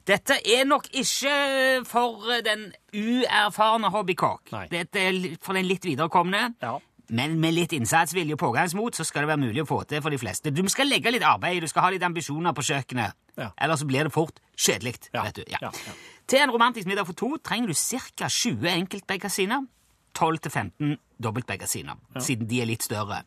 Dette 0.04 0.40
er 0.42 0.64
nok 0.66 0.88
ikke 0.90 1.84
for 1.86 2.26
den 2.44 2.66
uerfarne 2.92 3.88
hobbykokk. 3.94 4.50
Dette 4.72 4.98
er 5.06 5.20
for 5.40 5.54
den 5.56 5.68
litt 5.70 5.86
viderekomne. 5.86 6.42
Ja. 6.60 6.74
Men 7.14 7.36
med 7.42 7.54
litt 7.54 7.74
innsatsvilje 7.76 8.34
og 8.34 8.42
pågangsmot 8.42 8.98
så 8.98 9.06
skal 9.06 9.24
det 9.24 9.32
være 9.34 9.42
mulig 9.44 9.62
å 9.62 9.68
få 9.68 9.82
til 9.88 10.02
for 10.02 10.14
de 10.14 10.18
fleste. 10.18 10.50
Du 10.54 10.64
skal 10.72 10.90
legge 10.90 11.12
litt 11.14 11.26
arbeid, 11.26 11.62
du 11.62 11.70
skal 11.70 11.86
ha 11.86 11.92
litt 11.94 12.06
ambisjoner 12.06 12.56
på 12.56 12.64
kjøkkenet. 12.66 13.14
Ja. 13.38 13.52
Ellers 13.62 13.82
så 13.82 13.88
blir 13.90 14.08
det 14.08 14.14
fort 14.14 14.40
kjedelig. 14.56 14.96
Ja, 15.12 15.22
vet 15.28 15.38
du. 15.38 15.44
Ja. 15.50 15.60
ja. 15.62 15.94
Til 16.30 16.42
en 16.42 16.54
romantisk 16.54 16.90
middag 16.90 17.06
for 17.06 17.18
to 17.18 17.36
trenger 17.44 17.70
du 17.70 17.78
ca. 17.78 18.28
20 18.30 18.70
enkeltbekasiner. 18.74 19.70
12-15 20.14 20.94
dobbeltbekasiner, 21.18 21.98
siden 22.22 22.48
de 22.50 22.60
er 22.62 22.68
litt 22.68 22.84
større. 22.86 23.20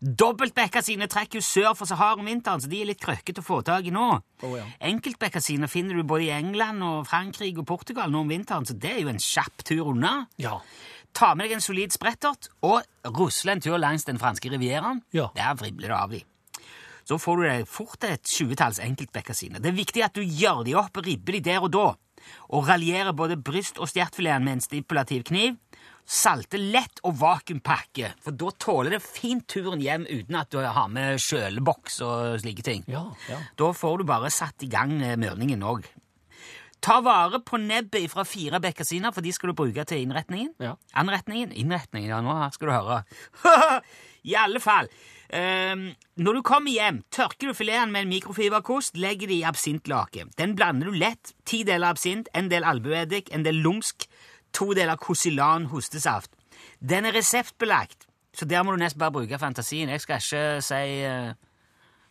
Dobbeltbekkasiner 0.00 1.08
trekker 1.10 1.40
jo 1.40 1.44
sør 1.46 1.72
for 1.78 1.88
Sahara 1.88 2.20
om 2.20 2.28
vinteren, 2.28 2.62
så 2.62 2.70
de 2.70 2.80
er 2.82 2.90
litt 2.90 3.00
krøkkete 3.02 3.42
å 3.42 3.46
få 3.46 3.60
tak 3.66 3.88
i 3.88 3.94
nå. 3.94 4.08
Oh, 4.44 4.54
ja. 4.58 4.66
Enkeltbekkasiner 4.90 5.70
finner 5.72 5.98
du 5.98 6.04
både 6.08 6.28
i 6.28 6.32
England 6.34 6.84
og 6.86 7.06
Frankrike 7.10 7.62
og 7.62 7.68
Portugal 7.68 8.12
nå 8.12 8.24
om 8.24 8.32
vinteren, 8.32 8.68
så 8.68 8.76
det 8.76 8.94
er 8.96 9.02
jo 9.04 9.12
en 9.12 9.22
kjapp 9.22 9.64
tur 9.68 9.92
unna. 9.94 10.14
Ja. 10.42 10.58
Ta 11.12 11.34
med 11.36 11.46
deg 11.46 11.58
en 11.58 11.64
solid 11.64 11.92
sprettert 11.92 12.48
og 12.64 12.82
rusle 13.18 13.52
en 13.52 13.60
tur 13.62 13.78
langs 13.80 14.06
den 14.08 14.20
franske 14.20 14.48
rivieraen. 14.52 15.02
Ja. 15.12 15.28
Der 15.36 15.56
vribler 15.60 15.92
det 15.92 15.98
av 15.98 16.14
de. 16.14 16.22
Så 17.04 17.18
får 17.18 17.36
du 17.36 17.44
deg 17.48 17.66
fort 17.68 18.04
et 18.06 18.28
tjuetalls 18.30 18.78
enkeltbekkasiner. 18.82 19.60
Det 19.60 19.72
er 19.72 19.80
viktig 19.80 20.04
at 20.06 20.14
du 20.16 20.22
gjør 20.22 20.62
de 20.66 20.76
opp 20.78 20.96
og 21.00 21.08
ribber 21.08 21.36
de 21.36 21.42
der 21.50 21.64
og 21.66 21.72
da, 21.74 21.88
og 22.54 22.68
raljerer 22.68 23.12
både 23.16 23.36
bryst- 23.36 23.80
og 23.82 23.90
stjertfileten 23.90 24.46
med 24.46 24.58
en 24.58 24.64
stipulativ 24.64 25.24
kniv. 25.28 25.58
Salte 26.02 26.58
lett 26.58 26.98
og 27.06 27.14
vakuumpakke, 27.20 28.08
for 28.22 28.34
da 28.34 28.50
tåler 28.58 28.96
det 28.96 29.02
fint 29.04 29.44
turen 29.50 29.82
hjem 29.82 30.06
uten 30.08 30.38
at 30.38 30.50
du 30.50 30.58
har 30.58 30.88
med 30.90 31.20
kjøleboks 31.22 32.00
og 32.06 32.40
slike 32.42 32.64
ting. 32.66 32.82
Ja, 32.90 33.04
ja. 33.30 33.38
Da 33.58 33.70
får 33.76 34.00
du 34.02 34.08
bare 34.10 34.30
satt 34.34 34.64
i 34.66 34.70
gang 34.70 34.96
eh, 34.98 35.18
mørningen 35.20 35.62
òg. 35.62 35.86
Ta 36.82 36.98
vare 37.00 37.38
på 37.46 37.60
nebbet 37.62 38.10
fra 38.10 38.24
fire 38.26 38.58
bekkasiner, 38.60 39.12
for 39.14 39.22
de 39.22 39.32
skal 39.32 39.52
du 39.52 39.54
bruke 39.54 39.84
til 39.86 40.02
innretningen. 40.02 40.50
Ja. 40.58 40.74
Anretningen? 40.98 41.52
Innretningen, 41.54 42.10
ja, 42.10 42.18
nå 42.24 42.34
skal 42.50 42.68
du 42.68 42.74
høre. 42.74 43.02
I 44.30 44.34
alle 44.38 44.60
fall. 44.62 44.90
um, 45.32 45.84
når 46.16 46.32
du 46.38 46.42
kommer 46.42 46.74
hjem, 46.74 47.02
tørker 47.14 47.52
du 47.52 47.54
fileten 47.54 47.92
med 47.94 48.02
en 48.02 48.08
mikrofiberkost, 48.08 48.96
legger 48.98 49.30
det 49.30 49.38
i 49.38 49.46
absintlake. 49.46 50.26
Den 50.38 50.56
blander 50.58 50.90
du 50.90 50.98
lett. 50.98 51.32
Ti 51.46 51.62
deler 51.62 51.94
absint, 51.94 52.28
en 52.34 52.50
del 52.50 52.66
albueddik, 52.66 53.30
en 53.34 53.46
del 53.46 53.62
lumsk, 53.62 54.08
to 54.52 54.72
deler 54.74 54.98
Kosilan 54.98 55.70
hostesaft. 55.70 56.34
Den 56.82 57.06
er 57.06 57.14
reseptbelagt, 57.14 58.08
så 58.34 58.44
der 58.44 58.62
må 58.62 58.74
du 58.74 58.82
nesten 58.82 58.98
bare 58.98 59.14
bruke 59.14 59.38
fantasien. 59.38 59.88
Jeg 59.88 60.02
skal 60.02 60.18
ikke 60.18 60.62
si 60.66 60.82
eh, 61.06 61.32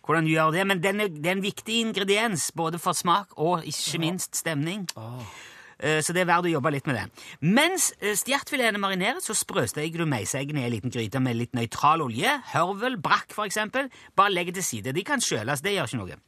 hvordan 0.05 0.25
du 0.25 0.31
gjør 0.33 0.51
det, 0.55 0.65
men 0.67 0.81
den 0.83 0.99
er, 1.05 1.09
det 1.13 1.29
er 1.29 1.37
en 1.37 1.45
viktig 1.45 1.79
ingrediens 1.85 2.49
både 2.57 2.79
for 2.81 2.97
smak 2.97 3.35
og 3.37 3.65
ikke 3.69 4.01
minst 4.01 4.35
stemning. 4.39 4.87
Eh, 5.81 6.01
Så 6.01 6.13
det 6.13 6.21
er 6.21 6.29
verdt 6.29 6.45
å 6.49 6.53
jobbe 6.55 6.71
litt 6.73 6.85
med 6.89 6.97
det. 6.99 7.05
Mens 7.41 7.91
eh, 7.99 8.13
stjertfiletene 8.17 8.81
marineres, 8.81 9.25
så 9.25 9.33
sprøsteker 9.37 10.03
du 10.03 10.05
meiseggene 10.09 10.61
i 10.61 10.67
en 10.67 10.75
liten 10.75 10.93
gryte 10.93 11.21
med 11.21 11.39
litt 11.39 11.55
nøytral 11.57 12.03
olje. 12.05 12.35
Hørvel, 12.53 12.99
brakk 13.01 13.33
eksempel. 13.45 13.89
Bare 14.15 14.33
legg 14.33 14.53
til 14.53 14.63
side. 14.63 14.93
De 14.93 15.03
kan 15.03 15.21
kjøles, 15.21 15.61
det 15.65 15.73
gjør 15.73 15.89
ikke 15.89 16.01
noe. 16.03 16.19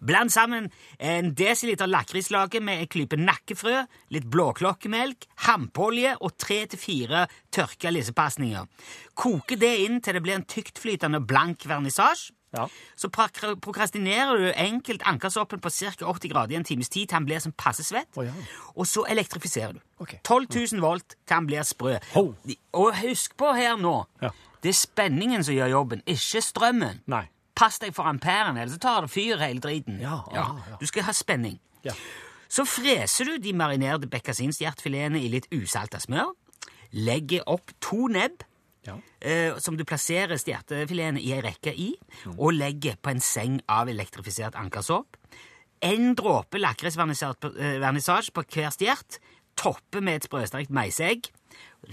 Bland 0.00 0.32
sammen 0.32 0.70
en 0.98 1.34
desiliter 1.36 1.90
lakrislake 1.90 2.62
med 2.64 2.80
en 2.80 2.88
klype 2.88 3.18
nakkefrø, 3.20 3.82
litt 4.14 4.28
blåklokkemelk, 4.32 5.26
hampolje 5.48 6.14
og 6.20 6.36
tre 6.40 6.62
til 6.70 6.80
fire 6.80 7.26
tørka 7.52 7.92
lissepasninger. 7.92 8.64
Koke 9.18 9.58
det 9.60 9.74
inn 9.84 10.00
til 10.00 10.16
det 10.16 10.22
blir 10.24 10.38
en 10.38 10.48
tyktflytende 10.48 11.20
blank 11.26 11.66
vernissasje. 11.68 12.35
Ja. 12.54 12.68
Så 12.96 13.08
prokrastinerer 13.10 14.38
du 14.38 14.52
enkelt 14.54 15.02
ankersoppen 15.04 15.60
på 15.60 15.70
ca. 15.70 15.90
80 16.06 16.28
grader 16.32 16.52
i 16.54 16.56
en 16.56 16.64
times 16.64 16.88
tid 16.88 17.08
til 17.08 17.16
han 17.18 17.26
blir 17.26 17.40
som 17.42 17.52
passe 17.52 17.84
svett. 17.84 18.08
oh, 18.16 18.24
ja. 18.24 18.32
Og 18.76 18.86
så 18.86 19.04
elektrifiserer 19.10 19.72
du. 19.72 19.80
Okay. 19.98 20.18
12 20.24 20.46
000 20.72 20.80
volt 20.82 21.16
til 21.26 21.34
han 21.34 21.46
blir 21.46 21.62
sprø. 21.66 21.96
Ho. 22.14 22.34
Og 22.72 22.96
husk 23.02 23.36
på 23.36 23.52
her 23.56 23.76
nå, 23.76 24.04
Ja. 24.22 24.30
det 24.62 24.68
er 24.68 24.78
spenningen 24.78 25.44
som 25.44 25.54
gjør 25.54 25.68
jobben, 25.74 26.02
ikke 26.06 26.40
strømmen. 26.42 27.02
Nei. 27.06 27.26
Pass 27.56 27.78
deg 27.80 27.94
for 27.96 28.04
amperen, 28.04 28.56
ellers 28.56 28.74
så 28.76 28.78
tar 28.78 29.00
det 29.00 29.10
fyr 29.10 29.38
hele 29.40 29.60
driten. 29.60 30.00
Du 30.80 30.86
skal 30.86 31.02
ha 31.08 31.12
spenning. 31.12 31.58
Ja. 31.84 31.92
Så 32.48 32.64
freser 32.68 33.24
du 33.24 33.38
de 33.38 33.52
marinerte 33.52 34.06
bekkasinstjertfiletene 34.06 35.18
i 35.24 35.28
litt 35.32 35.48
usalta 35.52 35.98
smør. 35.98 36.34
Legger 36.92 37.42
opp 37.50 37.72
to 37.80 38.06
nebb 38.12 38.44
Ja. 38.86 38.96
eh, 39.20 39.56
som 39.58 39.76
du 39.76 39.84
plasserer 39.84 40.38
stjertefiletene 40.38 41.20
i 41.20 41.32
ei 41.36 41.42
rekke 41.44 41.72
i, 41.74 41.92
og 42.36 42.54
legger 42.56 42.96
på 43.02 43.10
en 43.10 43.20
seng 43.20 43.60
av 43.68 43.88
elektrifisert 43.92 44.54
ankersåp. 44.54 45.16
En 45.82 46.14
dråpe 46.16 46.58
lakrisvernissasje 46.62 48.32
på 48.32 48.44
hver 48.48 48.70
stjert. 48.74 49.18
Topper 49.56 50.00
med 50.04 50.20
et 50.20 50.28
sprøsterkt 50.28 50.72
meiseegg. 50.74 51.30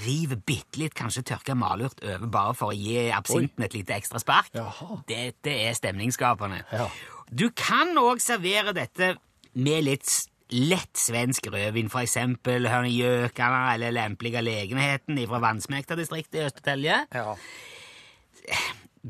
Riv 0.04 0.34
bitte 0.48 0.80
litt 0.82 0.96
kanskje 0.98 1.24
tørka 1.30 1.56
malurt 1.56 2.02
over 2.04 2.28
bare 2.32 2.56
for 2.58 2.74
å 2.74 2.76
gi 2.76 3.10
absinten 3.14 3.64
et 3.64 3.76
lite 3.78 3.96
ekstra 3.96 4.20
spark. 4.20 4.50
Jaha. 4.56 5.02
Dette 5.08 5.54
er 5.54 5.76
stemningsskapende. 5.78 6.64
Ja. 6.74 6.88
Du 7.30 7.50
kan 7.56 7.94
òg 8.02 8.20
servere 8.24 8.74
dette 8.76 9.14
med 9.54 9.86
litt 9.86 10.10
lett 10.54 10.98
svensk 11.02 11.48
rødvin, 11.54 11.90
for 11.90 12.04
eksempel 12.06 12.68
Hørnegjøkene 12.70 13.62
eller 13.74 13.94
lempelige 13.96 14.42
legenheten 14.46 15.18
fra 15.28 15.40
Vannsmekta-distriktet 15.44 16.40
i 16.42 16.46
Østertelje. 16.48 17.00
Ja. 17.14 17.36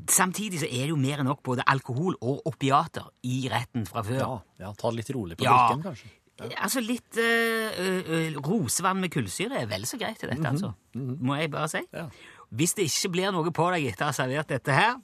Samtidig 0.10 0.60
så 0.63 0.65
er 0.71 0.88
det 0.88 0.89
jo 0.93 0.97
mer 0.97 1.21
enn 1.21 1.27
nok 1.29 1.43
både 1.45 1.65
alkohol 1.69 2.15
og 2.25 2.47
opiater 2.49 3.12
i 3.29 3.43
retten 3.51 3.86
fra 3.86 4.01
før. 4.06 4.21
Ja, 4.23 4.38
ja, 4.65 4.71
ta 4.79 4.89
det 4.89 5.03
litt 5.03 5.12
rolig 5.13 5.38
på 5.38 5.45
Ja. 5.45 5.58
drikken, 5.67 5.84
kanskje. 5.86 6.10
Altså 6.58 6.82
litt 6.82 7.17
øh, 7.21 7.84
øh, 8.10 8.38
rosevann 8.41 8.99
med 9.03 9.12
kullsyre 9.13 9.60
er 9.62 9.67
vel 9.69 9.86
så 9.86 9.99
greit 10.01 10.23
i 10.25 10.32
dette, 10.32 10.47
altså. 10.49 10.71
Må 10.97 11.36
jeg 11.38 11.51
bare 11.53 11.69
si. 11.69 11.84
Ja. 11.93 12.08
Hvis 12.53 12.73
det 12.77 12.88
ikke 12.89 13.12
blir 13.13 13.32
noe 13.36 13.51
på 13.53 13.67
deg 13.73 13.86
etter 13.91 14.08
å 14.08 14.10
ha 14.10 14.15
servert 14.17 14.49
dette 14.49 14.73
her, 14.73 14.97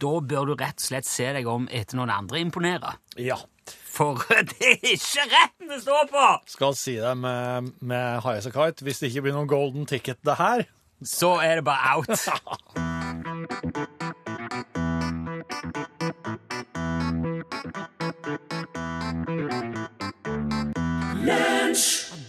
da 0.00 0.14
bør 0.32 0.48
du 0.48 0.54
rett 0.56 0.80
og 0.80 0.86
slett 0.88 1.06
se 1.08 1.28
deg 1.36 1.46
om 1.48 1.68
etter 1.70 2.00
noen 2.00 2.10
andre 2.16 2.40
imponerer. 2.40 2.96
Ja. 3.20 3.36
For 3.90 4.14
det 4.50 4.62
er 4.62 4.76
ikke 4.94 5.24
retten 5.32 5.70
det 5.70 5.82
står 5.82 6.06
på! 6.10 6.26
Skal 6.54 6.76
si 6.78 6.94
det 7.02 7.16
med, 7.18 7.72
med 7.80 8.20
High 8.22 8.38
as 8.38 8.46
Kite, 8.46 8.86
hvis 8.86 8.98
det 9.02 9.10
ikke 9.10 9.22
blir 9.26 9.34
noen 9.34 9.50
golden 9.50 9.86
ticket 9.90 10.22
det 10.26 10.36
her. 10.38 10.62
Så 11.02 11.34
er 11.42 11.54
det 11.58 11.64
bare 11.64 11.96
out. 11.96 12.08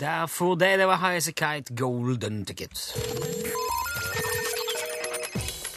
Derfor 0.02 0.56
det, 0.56 0.80
det 0.80 0.88
var 0.88 0.98
High 0.98 1.18
as 1.18 1.26
Kite 1.26 1.76
Golden 1.78 2.46
Ticket. 2.46 2.74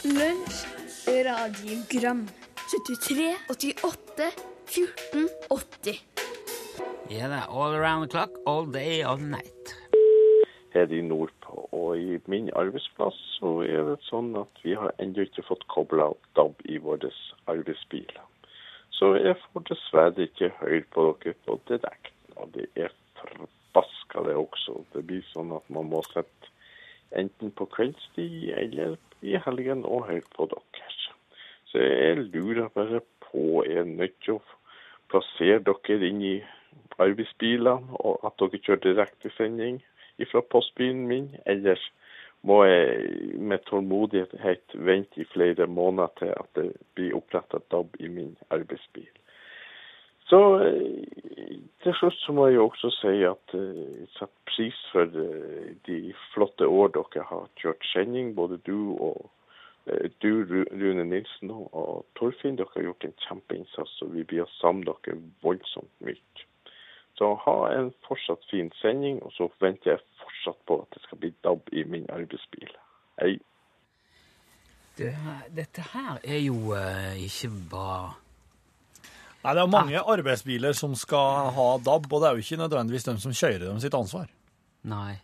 Lunsj, 0.03 0.65
radiogram 1.07 2.27
73, 2.55 3.35
88, 3.49 4.54
14, 4.67 5.29
80 5.49 6.01
Ja 7.09 7.27
da, 7.29 7.45
all 7.49 7.73
around 7.75 8.03
the 8.03 8.11
clock, 8.11 8.31
all 8.45 8.65
day, 8.65 9.03
all 9.03 9.17
night. 9.17 9.75
her 10.75 10.91
i 10.91 11.01
nordpå. 11.01 11.69
Og 11.71 11.99
i 11.99 12.19
min 12.31 12.49
arbeidsplass 12.55 13.17
så 13.37 13.61
er 13.63 13.83
det 13.89 13.97
sånn 14.09 14.33
at 14.39 14.63
vi 14.63 14.75
har 14.75 14.93
ennå 15.01 15.25
ikke 15.25 15.45
fått 15.47 15.63
kobla 15.71 16.09
DAB 16.37 16.65
i 16.67 16.79
våre 16.83 17.11
arbeidsbiler. 17.51 18.23
Så 18.95 19.15
jeg 19.19 19.37
får 19.43 19.65
dessverre 19.69 20.27
ikke 20.27 20.51
høre 20.59 20.83
på 20.95 21.07
dere 21.23 21.35
på 21.47 21.57
direkten. 21.69 22.35
Og 22.35 22.51
det 22.55 22.67
er 22.75 22.93
forbaska 23.19 24.23
det 24.27 24.35
også. 24.39 24.81
Det 24.93 25.03
blir 25.07 25.23
sånn 25.31 25.53
at 25.55 25.67
man 25.71 25.89
må 25.91 26.03
sette 26.11 26.51
enten 27.15 27.51
på 27.55 27.67
kveldstid 27.71 28.51
eller 28.55 28.97
i 29.23 29.37
helgen 29.45 29.85
og 29.87 30.07
høre 30.09 30.27
på 30.35 30.49
dere. 30.51 30.91
Så 31.71 31.81
jeg 31.83 32.29
lurer 32.31 32.69
bare 32.71 33.01
på, 33.25 33.63
er 33.67 33.83
nødt 33.83 34.15
til 34.23 34.37
å 34.37 34.43
plassere 35.15 35.63
dere 35.63 36.09
inn 36.09 36.21
i 36.21 36.35
arbeidsbilene, 36.99 37.99
og 38.03 38.25
at 38.27 38.39
dere 38.41 38.61
kjører 38.61 38.83
direktesending 38.83 39.81
fra 40.31 40.41
postbilen 40.51 41.07
min, 41.07 41.29
eller 41.45 41.79
må 42.45 42.61
jeg 42.67 43.39
med 43.41 43.63
tålmodighet 43.65 44.75
vente 44.87 45.21
i 45.21 45.27
flere 45.33 45.67
måneder 45.67 46.11
til 46.19 46.33
at 46.35 46.49
det 46.59 46.71
blir 46.95 47.15
oppretta 47.17 47.59
DAB 47.71 47.95
i 47.99 48.07
min 48.07 48.35
arbeidsbil. 48.53 49.09
Så 50.29 50.39
eh, 50.65 51.57
til 51.83 51.93
slutt 51.99 52.17
så 52.17 52.33
må 52.33 52.47
jeg 52.47 52.57
jo 52.57 52.67
også 52.67 52.89
si 52.97 53.15
at 53.29 53.55
eh, 53.57 53.81
jeg 54.01 54.07
setter 54.15 54.49
pris 54.49 54.79
for 54.93 55.19
eh, 55.21 55.73
de 55.85 55.99
flotte 56.33 56.65
år 56.67 56.93
dere 56.95 57.25
har 57.29 57.49
kjørt 57.61 57.85
sending, 57.91 58.33
både 58.37 58.57
du 58.65 58.97
og 58.97 59.27
du, 60.21 60.31
Rune 60.71 61.05
Nilsen 61.05 61.51
og, 61.51 62.05
Torfinn. 62.17 62.57
Dere 62.57 62.73
har 62.73 62.87
gjort 62.89 63.05
en 63.05 63.15
kjempeinnsats, 63.27 64.01
og 64.01 64.13
vi 64.15 64.25
blir 64.27 64.45
å 64.45 64.51
savne 64.57 64.85
dere 64.87 65.17
voldsomt 65.45 65.91
mye. 66.05 66.45
Så 67.15 67.31
ha 67.45 67.55
en 67.71 67.93
fortsatt 68.07 68.43
fin 68.49 68.71
sending, 68.81 69.21
og 69.23 69.31
så 69.37 69.47
venter 69.63 69.93
jeg 69.93 70.03
fortsatt 70.19 70.59
på 70.67 70.81
at 70.83 70.95
det 70.95 71.03
skal 71.05 71.21
bli 71.21 71.31
DAB 71.45 71.71
i 71.71 71.85
min 71.87 72.09
arbeidsbil. 72.11 72.73
Hei. 73.21 73.37
Det, 74.97 75.13
dette 75.55 75.83
her 75.93 76.19
er 76.23 76.41
jo 76.43 76.73
uh, 76.75 77.15
ikke 77.19 77.51
bra. 77.71 77.95
Nei, 79.45 79.53
det 79.53 79.61
er 79.61 79.71
mange 79.71 80.01
arbeidsbiler 80.01 80.75
som 80.75 80.95
skal 80.97 81.53
ha 81.55 81.69
DAB, 81.85 82.09
og 82.11 82.19
det 82.19 82.27
er 82.27 82.35
jo 82.35 82.43
ikke 82.43 82.59
nødvendigvis 82.65 83.07
dem 83.07 83.21
som 83.21 83.35
kjører 83.35 83.67
dem 83.69 83.79
sitt 83.83 83.95
ansvar. 83.95 84.27
Nei. 84.89 85.21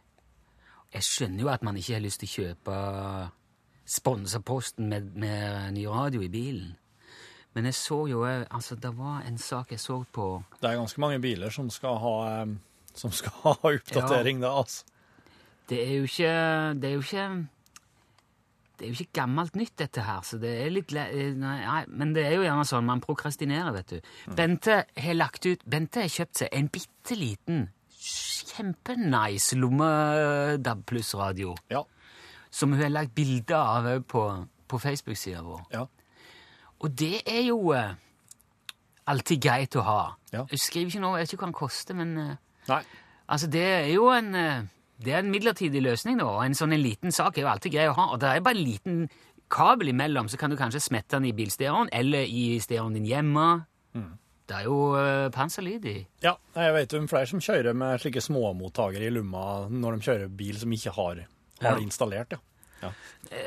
Jeg 0.93 1.07
skjønner 1.07 1.43
jo 1.43 1.51
at 1.51 1.63
man 1.63 1.77
ikke 1.79 1.95
har 1.97 2.03
lyst 2.03 2.23
til 2.23 2.29
å 2.29 2.35
kjøpe 2.37 2.79
sponsorposten 3.85 4.89
med, 4.89 5.13
med 5.15 5.73
ny 5.75 5.85
radio 5.89 6.21
i 6.21 6.29
bilen. 6.31 6.75
Men 7.53 7.67
jeg 7.67 7.75
så 7.75 7.97
jo 8.07 8.21
eh, 8.23 8.45
Altså, 8.47 8.77
det 8.79 8.93
var 8.95 9.25
en 9.27 9.37
sak 9.37 9.73
jeg 9.73 9.79
så 9.83 9.97
på 10.13 10.27
Det 10.61 10.69
er 10.69 10.77
ganske 10.79 11.01
mange 11.03 11.19
biler 11.19 11.51
som 11.51 11.69
skal 11.69 11.97
ha, 11.99 12.13
eh, 12.41 12.53
som 12.95 13.11
skal 13.11 13.33
ha 13.45 13.55
oppdatering 13.73 14.39
da, 14.43 14.53
altså. 14.61 14.85
Det 15.67 15.81
er 15.83 15.97
jo 15.99 16.07
ikke 16.07 16.35
Det 16.79 16.89
er 16.89 16.95
jo 16.95 17.01
ikke 17.07 17.25
det 18.81 18.87
er 18.87 18.95
jo 18.95 18.97
ikke 18.97 19.19
gammelt 19.19 19.57
nytt, 19.59 19.75
dette 19.77 20.01
her, 20.01 20.23
så 20.25 20.39
det 20.41 20.51
er 20.63 20.71
litt 20.73 20.89
eh, 20.97 21.35
nei, 21.37 21.59
nei, 21.61 21.81
Men 21.85 22.15
det 22.15 22.23
er 22.25 22.31
jo 22.33 22.45
gjerne 22.47 22.63
sånn 22.65 22.87
man 22.87 23.03
prokrastinerer, 23.03 23.75
vet 23.75 23.91
du. 23.93 24.07
Bente 24.33 24.79
har 24.89 25.13
lagt 25.19 25.45
ut 25.45 25.61
Bente 25.69 26.01
har 26.01 26.09
kjøpt 26.09 26.41
seg 26.41 26.49
en 26.57 26.69
bitte 26.73 27.13
liten, 27.13 27.67
kjempenice 27.93 29.59
lomme-DAB 29.61 30.81
pluss-radio. 30.89 31.53
Ja. 31.69 31.83
Som 32.51 32.73
hun 32.73 32.81
har 32.83 32.91
lagt 32.91 33.15
bilder 33.15 33.57
av 33.57 33.89
på, 34.03 34.25
på 34.67 34.79
Facebook-sida 34.79 35.43
vår. 35.45 35.65
ja. 35.73 35.87
Og 36.81 36.89
det 36.97 37.21
er 37.29 37.43
jo 37.45 37.75
eh, 37.77 37.93
alltid 39.11 39.41
greit 39.43 39.75
å 39.77 39.83
ha. 39.85 40.01
Ja. 40.33 40.47
Jeg 40.49 40.61
skriver 40.63 40.89
ikke 40.89 41.01
noe, 41.03 41.19
jeg 41.19 41.27
vet 41.27 41.33
ikke 41.35 41.43
hva 41.43 41.49
den 41.51 41.57
koster, 41.59 41.97
men 41.97 42.13
eh, 42.17 42.39
Nei. 42.71 42.79
altså 43.29 43.49
det 43.53 43.65
er 43.65 43.89
jo 43.93 44.07
en, 44.09 44.31
eh, 44.33 44.63
det 45.05 45.13
er 45.13 45.21
en 45.21 45.29
midlertidig 45.29 45.83
løsning, 45.85 46.17
da. 46.17 46.31
En 46.41 46.57
sånn 46.57 46.73
en 46.73 46.81
liten 46.81 47.13
sak 47.13 47.37
er 47.37 47.45
jo 47.45 47.51
alltid 47.51 47.75
grei 47.75 47.85
å 47.91 47.93
ha. 47.99 48.07
Og 48.15 48.23
det 48.23 48.31
er 48.31 48.41
bare 48.41 48.57
en 48.57 48.65
liten 48.65 49.03
kabel 49.51 49.91
imellom, 49.93 50.29
så 50.31 50.39
kan 50.41 50.49
du 50.49 50.57
kanskje 50.57 50.81
smette 50.81 51.19
den 51.19 51.29
i 51.29 51.35
bilstereoen 51.37 51.91
eller 51.93 52.25
i 52.25 52.57
stereoen 52.63 52.97
din 52.97 53.05
hjemme. 53.09 53.45
Det 54.51 54.57
er 54.57 54.65
jo 54.67 54.77
uh, 54.97 55.29
panserlyd 55.31 55.85
i. 55.87 55.95
Ja, 56.23 56.33
jeg 56.57 56.73
vet 56.75 56.93
om 56.97 57.05
flere 57.07 57.29
som 57.29 57.39
kjører 57.43 57.75
med 57.77 58.01
slike 58.01 58.23
småmottakere 58.23 59.07
i 59.07 59.13
lomma 59.13 59.67
når 59.69 59.95
de 59.95 60.07
kjører 60.07 60.33
bil 60.41 60.57
som 60.59 60.73
ikke 60.75 60.91
har, 60.97 61.21
har 61.69 61.77
det 61.79 61.87
installert, 61.89 62.33
ja. 62.37 62.39
Ja. 62.81 62.91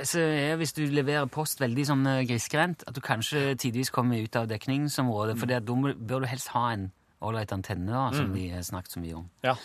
Så 0.07 0.21
er 0.23 0.59
hvis 0.61 0.75
du 0.77 0.85
leverer 0.87 1.27
post 1.33 1.61
veldig 1.63 1.87
sånn 1.89 2.07
eh, 2.07 2.23
grisgrendt, 2.29 2.85
at 2.87 2.95
du 2.95 3.03
kanskje 3.05 3.57
tidvis 3.61 3.91
kommer 3.95 4.23
ut 4.23 4.37
av 4.39 4.47
dekningsområdet, 4.51 5.39
for 5.41 5.51
da 5.51 5.61
bør 5.61 6.23
du 6.25 6.29
helst 6.31 6.53
ha 6.55 6.69
en 6.75 6.93
ålreit 7.25 7.53
antenne, 7.57 7.91
da, 7.91 8.11
som 8.15 8.33
vi 8.35 8.51
har 8.53 8.63
snakket 8.63 8.97
så 8.97 9.03
mye 9.03 9.19
om. 9.19 9.29
Ja. 9.47 9.57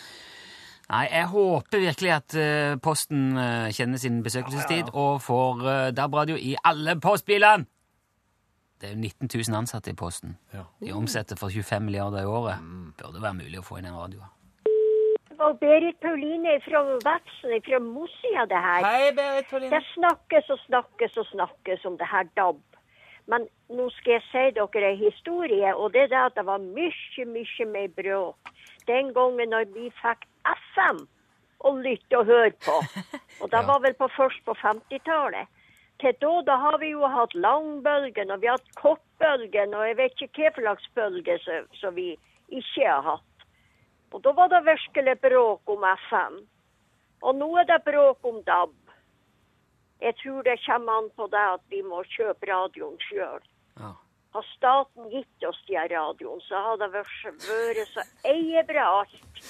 Nei, 0.90 1.04
jeg 1.12 1.28
håper 1.30 1.84
virkelig 1.84 2.10
at 2.16 2.34
eh, 2.34 2.76
Posten 2.82 3.36
eh, 3.38 3.68
kjenner 3.76 4.00
sin 4.02 4.24
besøkelsestid 4.26 4.90
og 4.90 5.20
får 5.22 5.92
DAB-radio 5.94 6.38
i 6.40 6.56
alle 6.66 6.96
postbilene! 6.98 7.68
Det 8.80 8.88
er 8.88 8.94
jo 8.94 9.02
19 9.04 9.28
000 9.28 9.56
ansatte 9.58 9.92
i 9.92 9.94
Posten. 9.94 10.38
Ja. 10.56 10.64
De 10.80 10.94
omsetter 10.96 11.36
for 11.36 11.52
25 11.52 11.84
milliarder 11.84 12.24
i 12.24 12.28
året. 12.32 12.62
Burde 12.96 13.20
være 13.20 13.36
mulig 13.42 13.60
å 13.60 13.64
få 13.66 13.76
inn 13.76 13.90
en 13.90 13.98
radio. 13.98 14.24
Og 15.40 15.58
Berit 15.60 15.96
Pauline 16.04 16.56
fra 16.64 16.82
Vefsn, 17.04 17.54
fra 17.66 17.78
Mosia, 17.84 18.44
det 18.50 18.60
her. 18.66 18.84
Hei, 18.86 19.12
Berit 19.16 19.48
Pauline. 19.50 19.70
Det 19.74 19.82
snakkes 19.94 20.50
og 20.54 20.58
snakkes 20.66 21.16
og 21.22 21.26
snakkes 21.32 21.86
om 21.88 21.96
det 22.00 22.08
her 22.10 22.28
DAB. 22.36 22.60
Men 23.30 23.46
nå 23.70 23.86
skal 23.94 24.16
jeg 24.18 24.26
si 24.30 24.44
dere 24.56 24.90
en 24.90 25.00
historie, 25.04 25.70
og 25.74 25.92
det 25.94 26.06
er 26.06 26.12
det 26.12 26.22
at 26.24 26.36
det 26.36 26.46
var 26.48 26.58
mye, 26.64 27.26
mye 27.36 27.66
mer 27.72 27.88
bråk 27.96 28.52
den 28.88 29.12
gangen 29.14 29.52
når 29.54 29.68
vi 29.74 29.90
fikk 30.00 30.26
FM 30.50 31.04
å 31.68 31.72
lytte 31.84 32.18
og 32.18 32.26
høre 32.26 32.52
på. 32.64 32.76
Og 33.40 33.48
det 33.52 33.60
var 33.68 33.80
vel 33.84 33.94
på, 33.96 34.08
først 34.16 34.40
på 34.44 34.52
50-tallet. 34.60 35.48
Til 36.00 36.16
da, 36.20 36.32
da 36.48 36.56
har 36.60 36.78
vi 36.80 36.90
jo 36.94 37.08
hatt 37.08 37.34
langbølgen, 37.36 38.32
og 38.32 38.40
vi 38.40 38.48
har 38.48 38.56
hatt 38.56 38.74
kortbølgen, 38.80 39.74
og 39.76 39.84
jeg 39.88 39.96
vet 39.98 40.22
ikke 40.24 40.48
hva 40.48 40.52
slags 40.56 40.88
bølge 40.96 41.36
som 41.44 41.68
som 41.80 41.96
vi 41.96 42.14
ikke 42.48 42.84
har 42.84 43.04
hatt. 43.04 43.29
Og 44.10 44.22
da 44.24 44.32
var 44.34 44.48
det 44.50 44.64
virkelig 44.66 45.16
bråk 45.22 45.70
om 45.70 45.84
FM. 46.10 46.38
Og 47.22 47.34
nå 47.36 47.48
er 47.60 47.66
det 47.68 47.82
bråk 47.86 48.24
om 48.26 48.40
DAB. 48.46 48.76
Jeg 50.00 50.16
tror 50.22 50.42
det 50.42 50.60
kommer 50.64 50.98
an 50.98 51.10
på 51.16 51.26
det 51.32 51.42
at 51.56 51.64
vi 51.68 51.82
må 51.84 52.02
kjøpe 52.16 52.48
radioen 52.48 52.96
sjøl. 53.04 53.42
Ja. 53.80 53.92
Har 54.34 54.46
staten 54.54 55.10
gitt 55.12 55.44
oss 55.44 55.58
de 55.68 55.76
radioen, 55.76 56.40
så 56.46 56.62
har 56.64 56.78
det 56.80 56.88
vært 56.94 57.90
så 57.90 58.04
eiebra 58.30 58.86
alt. 59.00 59.42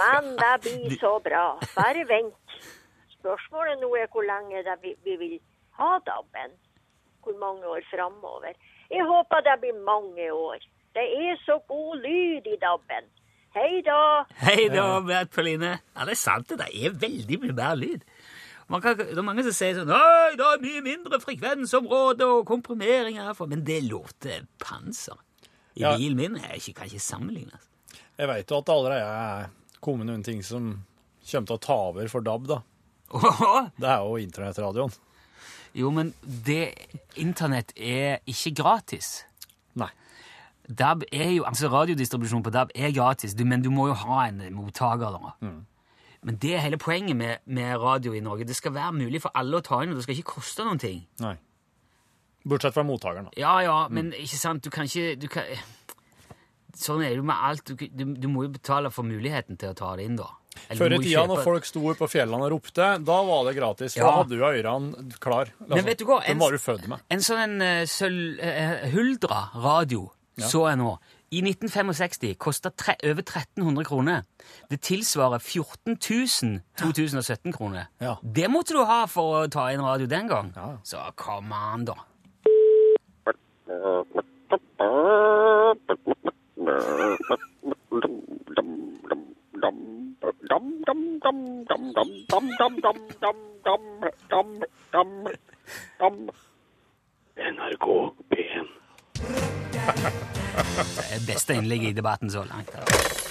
Men 0.00 0.34
det 0.40 0.54
blir 0.64 0.96
så 0.98 1.12
bra. 1.22 1.44
Bare 1.76 2.04
vent. 2.08 2.58
Spørsmålet 3.18 3.78
nå 3.82 3.92
er 4.00 4.08
hvor 4.10 4.24
lenge 4.26 4.64
vi, 4.82 4.96
vi 5.04 5.16
vil 5.20 5.38
ha 5.78 5.98
DAB-en. 6.06 6.56
Hvor 7.22 7.36
mange 7.38 7.68
år 7.68 7.84
framover. 7.92 8.56
Jeg 8.90 9.06
håper 9.06 9.44
det 9.46 9.58
blir 9.60 9.82
mange 9.86 10.32
år. 10.32 10.58
Det 10.96 11.04
er 11.04 11.36
så 11.44 11.60
god 11.68 12.00
lyd 12.02 12.48
i 12.48 12.56
DAB-en. 12.64 13.10
Hei 13.56 13.80
da. 13.82 14.24
Hei 14.44 14.68
da, 14.70 14.84
Bert 15.02 15.32
Pauline. 15.34 15.72
Ja, 15.96 16.04
det 16.06 16.14
er 16.14 16.20
sant, 16.20 16.48
det. 16.52 16.60
Det 16.62 16.84
er 16.86 16.94
veldig 17.02 17.38
mye 17.42 17.56
mer 17.56 17.74
lyd. 17.78 18.04
Man 18.70 18.82
kan, 18.84 18.94
det 19.00 19.16
er 19.18 19.26
mange 19.26 19.42
som 19.42 19.54
sier 19.56 19.74
sånn 19.80 19.88
Nei, 19.90 20.36
det 20.38 20.44
er 20.46 20.60
mye 20.62 20.82
mindre 20.86 21.18
frekvensområde 21.18 22.28
og 22.36 22.44
komprimering 22.46 23.18
herfor. 23.18 23.48
Men 23.50 23.64
det 23.66 23.80
låter 23.88 24.44
panser. 24.62 25.18
I 25.74 25.82
Ja. 25.82 25.96
bilen 25.96 26.16
min 26.18 26.36
er 26.38 26.54
ikke, 26.58 26.76
kan 26.78 26.86
ikke 26.90 27.02
sammenlignes. 27.02 27.66
Jeg 28.20 28.28
vet 28.28 28.50
jo 28.50 28.58
at 28.60 28.66
det 28.68 28.74
allerede 28.74 29.10
er 29.26 29.50
kommet 29.82 30.06
noen 30.06 30.22
ting 30.26 30.42
som 30.46 30.70
kommer 31.30 31.46
til 31.50 31.56
å 31.56 31.62
ta 31.66 31.76
over 31.90 32.08
for 32.12 32.20
DAB, 32.26 32.46
da. 32.50 32.60
Det 33.80 33.88
er 33.90 34.04
jo 34.06 34.18
internettradioen. 34.22 34.92
Jo, 35.74 35.90
men 35.94 36.12
det 36.24 36.74
Internett 37.22 37.72
er 37.78 38.18
ikke 38.30 38.52
gratis. 38.62 39.24
Nei. 39.78 39.90
DAB 40.70 41.02
er 41.12 41.30
jo, 41.34 41.44
altså 41.48 41.68
Radiodistribusjon 41.72 42.42
på 42.46 42.52
DAB 42.54 42.70
er 42.74 42.92
gratis, 42.94 43.34
du, 43.34 43.44
men 43.44 43.62
du 43.64 43.70
må 43.74 43.88
jo 43.90 43.94
ha 44.04 44.26
en 44.28 44.42
mottaker. 44.54 45.16
da. 45.18 45.50
Men 46.22 46.36
det 46.36 46.54
er 46.54 46.60
hele 46.66 46.76
poenget 46.78 47.16
med, 47.16 47.38
med 47.46 47.78
radio 47.80 48.12
i 48.12 48.20
Norge. 48.20 48.44
Det 48.46 48.56
skal 48.56 48.74
være 48.74 48.92
mulig 48.92 49.22
for 49.24 49.32
alle 49.34 49.56
å 49.58 49.64
ta 49.64 49.82
inn, 49.82 49.90
og 49.94 49.96
det 50.00 50.04
skal 50.04 50.18
ikke 50.18 50.34
koste 50.36 50.66
noen 50.66 50.78
ting. 50.82 51.06
Nei. 51.24 51.36
Bortsett 52.48 52.76
fra 52.76 52.84
mottakeren, 52.86 53.28
da. 53.30 53.36
Ja, 53.40 53.54
ja, 53.64 53.78
men 53.92 54.12
ikke 54.16 54.38
sant, 54.40 54.64
du 54.64 54.70
kan 54.72 54.88
ikke 54.88 55.14
du 55.20 55.28
kan, 55.32 55.48
Sånn 56.80 57.02
er 57.02 57.10
det 57.10 57.16
jo 57.18 57.24
med 57.26 57.36
alt. 57.36 57.66
Du, 57.66 57.82
du, 57.88 58.04
du 58.14 58.28
må 58.30 58.44
jo 58.46 58.52
betale 58.54 58.92
for 58.94 59.04
muligheten 59.04 59.58
til 59.58 59.72
å 59.72 59.76
ta 59.76 59.90
det 59.98 60.04
inn, 60.06 60.14
da. 60.16 60.28
Eller 60.68 60.78
Før 60.78 60.94
i 60.94 61.00
tida, 61.02 61.24
når 61.28 61.42
folk 61.44 61.66
sto 61.66 61.82
på 61.98 62.08
fjellene 62.10 62.46
og 62.46 62.52
ropte, 62.54 62.86
da 63.06 63.16
var 63.26 63.44
det 63.48 63.56
gratis. 63.58 63.96
For 63.96 64.04
Ja. 64.04 64.06
da 64.06 64.22
hadde 64.22 64.38
du 64.38 64.44
ørene 64.46 65.18
klar. 65.20 65.50
Men 65.66 65.84
vet 65.84 65.98
du 66.00 66.06
hva? 66.08 66.20
Den 66.26 66.38
var 66.40 66.54
du 66.54 66.60
født 66.62 66.86
med. 66.90 67.02
En 67.10 67.20
sånn 67.26 67.58
uh, 67.60 68.86
Huldra 68.94 69.42
radio 69.56 70.06
så 70.40 70.66
jeg 70.68 70.78
nå. 70.80 70.92
I 71.30 71.42
1965 71.46 72.34
kosta 72.38 72.72
over 73.04 73.22
1300 73.22 73.84
kroner. 73.86 74.22
Det 74.70 74.80
tilsvarer 74.80 75.38
14 75.38 75.96
000 76.42 76.60
2017 76.78 77.52
kroner. 77.52 77.84
Ja. 78.00 78.16
Det 78.22 78.50
måtte 78.50 78.74
du 78.74 78.82
ha 78.84 79.04
for 79.06 79.42
å 79.42 79.46
ta 79.46 79.68
inn 79.70 79.82
radio 79.84 80.06
den 80.10 80.28
gang. 80.28 80.52
Ja. 80.56 80.72
Så 80.82 80.98
come 81.16 81.54
on, 81.54 81.84
da. 81.84 81.94
NRK 97.40 97.86
P1. 98.30 98.79
Det 99.20 101.06
er 101.16 101.26
beste 101.26 101.54
innlegget 101.54 101.90
i 101.90 101.92
debatten 101.92 102.30
så 102.30 102.44
langt. 102.44 102.70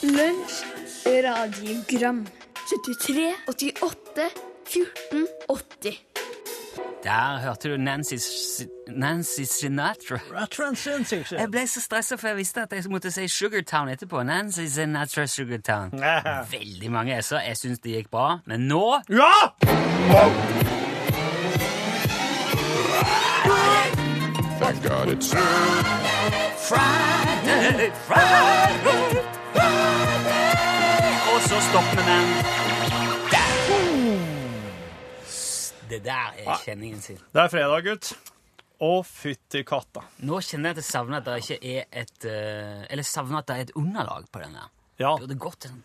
Lunsj, 0.03 0.63
radiogram 1.05 2.27
73, 2.69 3.33
88, 3.47 4.29
14, 4.69 5.27
80 5.49 5.97
Der 7.03 7.37
hørte 7.39 7.69
du 7.69 7.77
Nancy, 7.77 8.15
Nancy 8.87 9.41
Sinatra. 9.41 10.19
Jeg 11.31 11.47
ble 11.51 11.67
så 11.67 11.81
stressa, 11.81 12.17
for 12.17 12.27
jeg 12.27 12.37
visste 12.37 12.61
at 12.61 12.73
jeg 12.73 12.83
måtte 12.91 13.11
si 13.11 13.27
Sugartown 13.27 13.89
etterpå. 13.89 14.23
Nancy 14.23 14.67
Sinatra 14.67 15.25
Sugartown. 15.25 15.91
Veldig 16.51 16.91
mange 16.91 17.21
s-er. 17.23 17.39
Jeg 17.47 17.57
syns 17.57 17.79
det 17.79 17.95
gikk 17.95 18.11
bra. 18.11 18.39
Men 18.45 18.67
nå 18.67 18.99
Ja! 19.09 20.88
Friday, 24.69 25.17
Friday, 26.57 27.89
Friday. 28.05 29.23
Og 31.33 31.39
så 31.41 31.57
stopper 31.69 31.95
vi 31.97 32.03
den. 32.11 32.27
Det 35.89 36.03
der 36.05 36.37
er 36.37 36.61
kjenningen 36.61 37.01
sin. 37.01 37.17
Det 37.33 37.41
er 37.41 37.49
fredag, 37.49 37.81
gutt. 37.87 38.11
Å, 38.85 38.91
fytti 39.09 39.63
katta. 39.65 40.05
Nå 40.21 40.37
kjenner 40.45 40.69
jeg 40.69 40.77
at 40.77 40.83
jeg 40.83 40.89
savner 40.91 41.17
at 41.17 41.25
det 41.31 41.39
ikke 41.41 41.57
er 41.73 41.83
et 42.03 42.29
eh, 42.29 42.85
Eller 42.93 43.03
savner 43.09 43.41
at 43.41 43.49
det 43.49 43.55
er 43.57 43.65
et 43.65 43.73
underlag 43.75 44.29
på 44.31 44.43
den 44.45 44.53
der. 44.53 44.69
Ja, 45.01 45.15
Det 45.17 45.25
burde 45.25 45.39
gått 45.49 45.65
en 45.71 45.81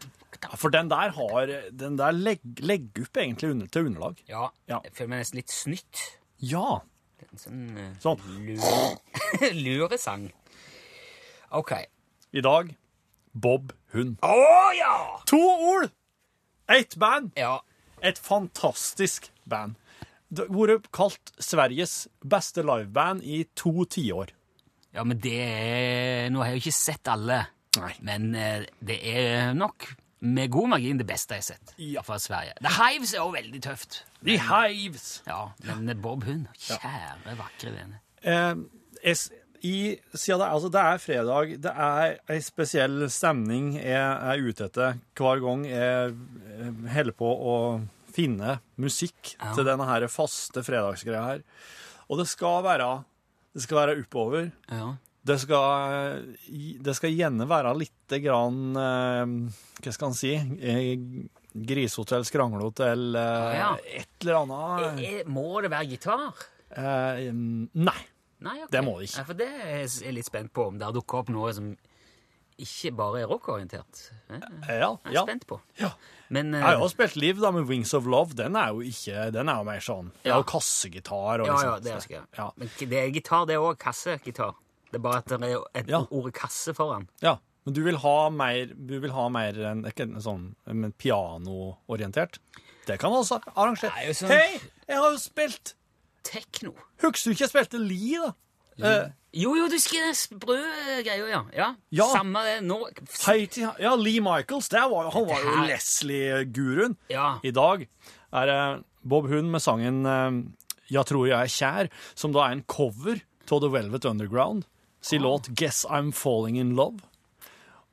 for 0.61 0.69
den 0.69 0.91
der 0.93 1.09
har 1.17 1.47
Den 1.73 1.97
der 1.97 2.13
legg, 2.13 2.43
legger 2.61 3.07
opp 3.07 3.17
egentlig 3.17 3.49
under, 3.55 3.67
til 3.73 3.87
underlag. 3.89 4.21
Ja, 4.29 4.51
Ja. 4.69 4.83
jeg 4.85 4.93
føler 4.93 5.15
meg 5.15 5.25
nesten 5.25 5.41
litt 5.41 5.55
snytt. 5.57 6.03
Ja. 6.45 6.83
En 7.25 7.41
sånn 7.41 7.61
eh, 7.79 7.93
Sånn. 8.03 8.21
lure, 8.47 9.51
luresang. 9.65 10.29
OK. 11.55 11.73
I 12.35 12.43
dag 12.45 12.75
Bob 13.35 13.73
Hund. 13.95 14.19
Å 14.23 14.73
ja! 14.79 14.95
To 15.31 15.39
ord! 15.71 15.91
Ett 16.71 16.97
band. 17.01 17.33
Ja. 17.39 17.59
Et 18.05 18.19
fantastisk 18.19 19.31
band. 19.49 19.77
Det 20.35 20.47
har 20.49 20.57
vært 20.75 20.89
kalt 20.95 21.33
Sveriges 21.43 22.07
beste 22.25 22.65
liveband 22.67 23.23
i 23.23 23.45
to 23.55 23.85
tiår. 23.87 24.33
ja, 24.95 25.05
men 25.05 25.19
det 25.23 25.35
er 25.43 26.31
Nå 26.31 26.41
har 26.43 26.53
jeg 26.53 26.59
jo 26.59 26.63
ikke 26.65 26.77
sett 26.79 27.11
alle, 27.11 27.41
Nei. 27.79 27.93
men 28.07 28.35
eh, 28.39 28.65
det 28.83 28.99
er 29.11 29.53
nok 29.59 29.87
med 30.25 30.49
god 30.55 30.69
margin 30.73 30.99
det 31.01 31.07
beste 31.09 31.37
jeg 31.37 31.43
har 31.45 31.49
sett 31.53 31.75
Ja. 31.79 32.03
fra 32.07 32.17
Sverige. 32.19 32.55
The 32.65 32.73
Hives 32.79 33.13
er 33.15 33.19
jo 33.21 33.31
veldig 33.35 33.61
tøft. 33.67 34.03
The 34.25 34.39
Hives. 34.41 35.23
Ja, 35.29 35.51
men 35.69 36.01
Bob 36.01 36.25
Hund 36.25 36.47
Kjære, 36.57 37.37
vakre 37.39 37.73
vene. 37.75 38.01
Eh, 38.25 38.55
es, 39.05 39.27
i, 39.65 39.97
siden 40.15 40.41
det, 40.41 40.49
altså 40.49 40.69
det 40.73 40.81
er 40.81 40.99
fredag, 41.01 41.55
det 41.65 41.73
er 41.73 42.17
ei 42.33 42.41
spesiell 42.45 43.07
stemning 43.13 43.75
jeg 43.77 44.01
er 44.01 44.43
ute 44.49 44.67
etter 44.69 44.99
hver 45.17 45.41
gang 45.45 45.65
jeg 45.69 46.13
eh, 46.13 46.73
holder 46.97 47.17
på 47.17 47.31
å 47.53 47.57
finne 48.15 48.59
musikk 48.81 49.35
Ja. 49.41 49.55
til 49.57 49.65
denne 49.69 49.85
her 49.89 50.07
faste 50.09 50.63
fredagsgreia 50.65 51.25
her. 51.25 51.41
Og 52.09 52.19
det 52.21 52.29
skal 52.29 52.63
være, 52.65 52.91
det 53.55 53.63
skal 53.65 53.77
være 53.81 53.97
oppover. 54.05 54.51
Ja. 54.71 54.95
Det 55.25 55.39
skal, 55.41 56.25
det 56.85 56.95
skal 56.99 57.15
gjerne 57.17 57.47
være 57.49 57.71
litt 57.81 58.15
grann 58.21 58.77
eh, 58.77 59.31
Hva 59.81 59.93
skal 59.97 60.11
en 60.11 60.19
si? 60.19 60.35
Eh, 60.37 60.91
Grisehotell 61.55 62.27
Skranglot 62.29 62.81
eller 62.85 63.55
Ja. 63.55 63.71
et 63.87 64.09
eller 64.27 64.41
annet. 64.43 64.99
Eh, 65.05 65.23
Må 65.31 65.61
det 65.63 65.71
være 65.73 65.87
gitar? 65.95 66.27
Eh, 66.77 67.31
nei. 67.33 68.01
Nei, 68.45 68.57
okay. 68.65 68.69
Det 68.75 68.83
må 68.85 68.99
det 68.99 69.07
ikke. 69.09 69.19
Ja, 69.23 69.25
for 69.25 69.39
det 69.39 69.47
er 69.49 69.77
jeg 69.87 70.15
litt 70.19 70.27
spent 70.29 70.53
på, 70.53 70.67
om 70.69 70.77
det 70.79 70.85
har 70.85 70.93
dukket 70.93 71.23
opp 71.23 71.31
noe 71.33 71.53
som 71.57 71.71
ikke 72.61 72.91
bare 72.95 73.23
er 73.25 73.31
rockorientert. 73.31 74.03
Eh, 74.29 74.37
Eh, 74.69 74.79
Ja, 74.83 74.91
Jeg 75.07 75.13
er 75.13 75.15
ja. 75.15 75.23
spent 75.25 75.47
på. 75.47 75.61
ja. 75.81 75.91
Men 76.29 76.53
eh, 76.55 76.61
Jeg 76.61 76.67
har 76.67 76.83
jo 76.83 76.89
spilt 76.93 77.17
Liv 77.17 77.41
da 77.41 77.51
med 77.55 77.67
Wings 77.71 77.95
of 77.95 78.05
Love. 78.07 78.35
Den 78.35 78.57
er 78.57 78.69
jo 78.75 78.81
ikke, 78.83 79.31
den 79.33 79.49
er 79.49 79.57
jo 79.63 79.65
mer 79.65 79.81
sånn 79.81 80.11
Det 80.25 80.33
er 80.33 80.37
jo 80.37 80.43
kassegitar 80.51 81.41
og 81.41 81.47
Ja, 81.47 81.55
liksom. 81.55 81.71
ja, 81.71 81.79
det 81.79 81.93
er 81.93 82.09
jeg. 82.19 82.23
Ja. 82.37 82.51
Men 82.57 82.69
det 82.79 82.93
er 83.01 83.11
gitar, 83.15 83.47
det 83.47 83.55
er 83.55 83.61
òg 83.65 83.79
kassegitar. 83.79 84.55
Det 84.95 85.01
er 85.01 85.05
bare 85.09 85.21
at 85.25 85.33
det 85.35 85.43
er 85.51 85.65
et 85.83 85.91
Ja. 85.91 86.05
ord 86.11 86.31
kasse 86.37 86.75
foran. 86.77 87.09
ja. 87.25 87.37
Men 87.65 87.73
du 87.73 87.81
vil 87.83 87.97
ha 87.97 88.29
mer, 88.29 88.67
du 88.77 88.99
vil 89.01 89.11
ha 89.17 89.23
mer 89.33 89.57
en, 89.71 89.79
ikke 89.89 90.05
en 90.05 90.19
sånn 90.21 90.43
men 90.69 90.93
pianoorientert? 91.01 92.37
Det 92.85 92.99
kan 93.01 93.11
også 93.17 93.39
arrangere. 93.57 93.89
Er 94.05 94.13
sånn- 94.13 94.29
Hei, 94.29 94.61
jeg 94.87 94.97
har 95.01 95.11
jo 95.15 95.17
spilt 95.17 95.73
Tekno. 96.25 96.75
Husker 97.01 97.31
du 97.31 97.35
ikke 97.35 97.47
jeg 97.47 97.53
spilte 97.55 97.81
Li, 97.81 98.17
da? 98.21 98.35
Eh, 98.85 99.11
Jo, 99.35 99.55
jo, 99.57 99.67
du 99.69 99.79
skal 99.83 100.13
sprø 100.15 100.59
greia, 101.03 101.27
ja. 101.27 101.41
ja. 101.57 101.75
Ja. 101.91 102.05
Samme 102.13 102.43
det 102.45 102.61
nå. 102.69 102.77
Heiti, 103.27 103.65
Ja, 103.81 103.95
Lee 103.97 104.21
Michaels, 104.21 104.69
det 104.69 104.85
var, 104.91 105.11
han 105.11 105.27
var 105.27 105.41
jo 105.43 105.65
Leslie-guruen. 105.67 106.97
Ja. 107.11 107.39
I 107.43 107.51
dag 107.51 107.89
er 108.33 108.47
det 108.47 108.85
Bob 109.05 109.27
Hund 109.29 109.51
med 109.51 109.61
sangen 109.65 110.05
eh, 110.07 110.53
Jeg 110.91 111.07
tror 111.07 111.27
jeg 111.27 111.41
er 111.41 111.51
kjær, 111.51 111.91
som 112.15 112.33
da 112.33 112.45
er 112.47 112.53
en 112.53 112.63
cover 112.63 113.23
av 113.51 113.61
The 113.61 113.69
Velvet 113.73 114.05
Underground. 114.05 114.65
Sin 115.05 115.23
låt 115.25 115.51
Guess 115.53 115.85
I'm 115.87 116.13
Falling 116.17 116.57
In 116.61 116.73
Love. 116.79 117.03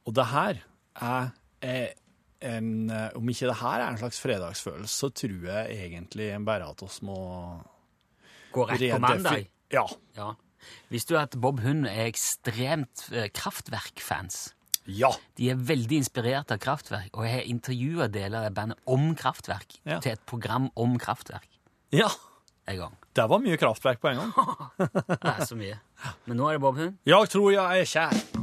Og 0.08 0.16
det 0.16 0.30
her 0.32 0.62
er 0.96 1.32
eh, 1.62 1.90
en 2.42 2.90
eh, 2.90 3.10
Om 3.20 3.30
ikke 3.30 3.50
det 3.52 3.58
her 3.60 3.84
er 3.84 3.90
en 3.92 4.00
slags 4.00 4.22
fredagsfølelse, 4.24 4.94
så 4.96 5.10
tror 5.14 5.44
jeg 5.50 5.76
egentlig 5.90 6.32
bare 6.48 6.70
at 6.72 6.82
oss 6.86 7.02
må 7.06 7.18
Gå 8.56 8.66
rett 8.68 8.82
på 8.96 9.02
mandag. 9.04 9.46
Ja. 9.72 9.86
Ja. 10.18 10.32
Visste 10.92 11.16
du 11.16 11.20
at 11.22 11.36
Bob 11.42 11.62
Hund 11.64 11.86
er 11.90 12.08
ekstremt 12.10 13.06
eh, 13.12 13.30
Kraftverk-fans? 13.34 14.50
Ja. 14.90 15.12
De 15.38 15.52
er 15.54 15.60
veldig 15.62 16.02
inspirert 16.02 16.52
av 16.52 16.60
Kraftverk, 16.64 17.14
og 17.14 17.28
jeg 17.28 17.36
har 17.38 17.48
intervjua 17.48 18.08
deler 18.12 18.50
av 18.50 18.56
bandet 18.58 18.82
om 18.90 19.12
Kraftverk 19.16 19.78
Ja. 19.86 20.00
til 20.02 20.16
et 20.16 20.26
program 20.26 20.72
om 20.76 20.98
Kraftverk 21.00 21.48
ja. 21.94 22.10
en 22.68 22.78
gang. 22.82 22.98
Det 23.16 23.28
var 23.30 23.42
mye 23.44 23.58
kraftverk 23.60 24.00
på 24.02 24.08
en 24.12 24.22
gang. 24.22 24.34
Det 25.12 25.32
er 25.32 25.46
så 25.46 25.58
mye. 25.60 25.78
Men 26.26 26.38
nå 26.38 26.50
er 26.50 26.60
det 26.60 26.62
Bob 26.62 26.78
Hund. 26.78 26.98
Jeg 27.06 27.30
tror 27.30 27.52
jeg 27.52 27.82
er 27.82 27.86
kjær. 27.86 28.42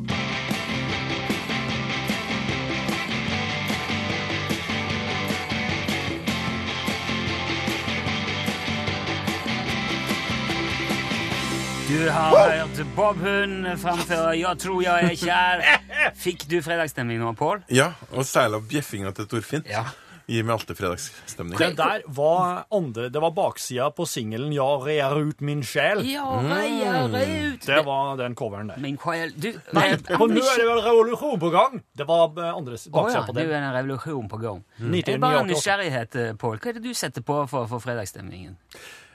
Du 11.88 12.10
har 12.10 12.50
hørt 12.50 12.86
Bob 12.96 13.16
Hund 13.16 13.66
framføre 13.80 14.36
'Jeg 14.36 14.58
tror 14.58 14.82
jeg 14.82 15.04
er 15.04 15.14
kjær'. 15.16 15.62
Fikk 16.24 16.44
du 16.50 16.60
fredagsstemning 16.62 17.18
nå, 17.20 17.32
Pål? 17.32 17.62
Ja, 17.72 17.92
og 18.12 18.26
særlig 18.28 18.54
av 18.60 18.68
bjeffinga 18.68 19.10
til 19.16 19.26
Torfinn. 19.26 19.64
Ja. 19.68 19.86
Gir 20.28 20.44
meg 20.44 20.58
alltid 20.58 20.76
fredagsstemning. 20.76 21.56
Det 21.56 21.70
der 21.78 22.02
var 22.12 22.66
andre, 22.74 23.06
det 23.08 23.20
var 23.20 23.30
baksida 23.32 23.86
på 23.96 24.04
singelen 24.04 24.52
'Ja, 24.52 24.66
rer 24.84 25.16
ut 25.16 25.40
min 25.40 25.62
sjel'. 25.62 26.02
Ja, 26.04 26.26
reier 26.44 27.08
ut 27.54 27.64
Det 27.64 27.78
var 27.86 28.16
den 28.16 28.34
coveren 28.36 28.68
der. 28.68 28.76
Min 28.76 28.98
sjel 29.00 29.32
Du 29.32 29.48
Nei, 29.72 29.96
og 30.20 30.28
nå 30.28 30.42
er 30.44 30.60
det 30.60 30.66
vel 30.68 30.82
revolusjon 30.84 31.40
på 31.40 31.50
gang! 31.50 31.80
Det 31.96 32.06
var 32.06 32.36
eh, 32.36 32.52
andre 32.52 32.76
baksida 32.76 33.00
oh, 33.00 33.10
ja, 33.12 33.24
på 33.24 33.32
det 33.32 33.42
er 33.42 33.46
jo 33.46 33.54
den. 33.54 33.64
en 33.64 33.74
revolusjon 33.78 34.28
på 34.28 34.36
gang. 34.36 34.64
Mm. 34.78 34.92
Det 34.92 35.14
er 35.14 35.18
bare 35.18 35.40
1998. 35.40 35.48
nysgjerrighet, 35.48 36.16
eh, 36.16 36.32
Pål. 36.36 36.58
Hva 36.58 36.68
er 36.68 36.72
det 36.76 36.84
du 36.84 36.94
setter 36.94 37.24
på 37.24 37.40
for, 37.48 37.66
for 37.66 37.78
fredagsstemningen? 37.80 38.58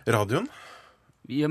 Radioen? 0.07 0.49
Ja, 1.29 1.47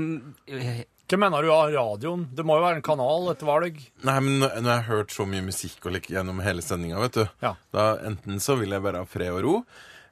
eh, 0.51 0.83
Hva 1.11 1.17
mener 1.19 1.43
du 1.43 1.49
av 1.53 1.69
radioen? 1.73 2.23
Det 2.33 2.45
må 2.47 2.55
jo 2.57 2.63
være 2.63 2.79
en 2.79 2.85
kanal, 2.85 3.27
etter 3.33 3.45
valg. 3.49 3.79
Nei, 4.07 4.15
men 4.23 4.39
nå 4.39 4.47
jeg 4.55 4.63
har 4.71 4.85
hørt 4.87 5.11
så 5.13 5.25
mye 5.29 5.43
musikk 5.45 5.85
og 5.85 5.93
like, 5.97 6.09
gjennom 6.13 6.39
hele 6.41 6.63
sendinga, 6.63 7.01
vet 7.03 7.19
du. 7.19 7.25
Ja. 7.43 7.55
Da 7.75 7.97
Enten 8.07 8.39
så 8.41 8.55
vil 8.59 8.71
jeg 8.71 8.81
bare 8.85 9.03
ha 9.03 9.05
fred 9.09 9.33
og 9.35 9.43
ro, 9.43 9.55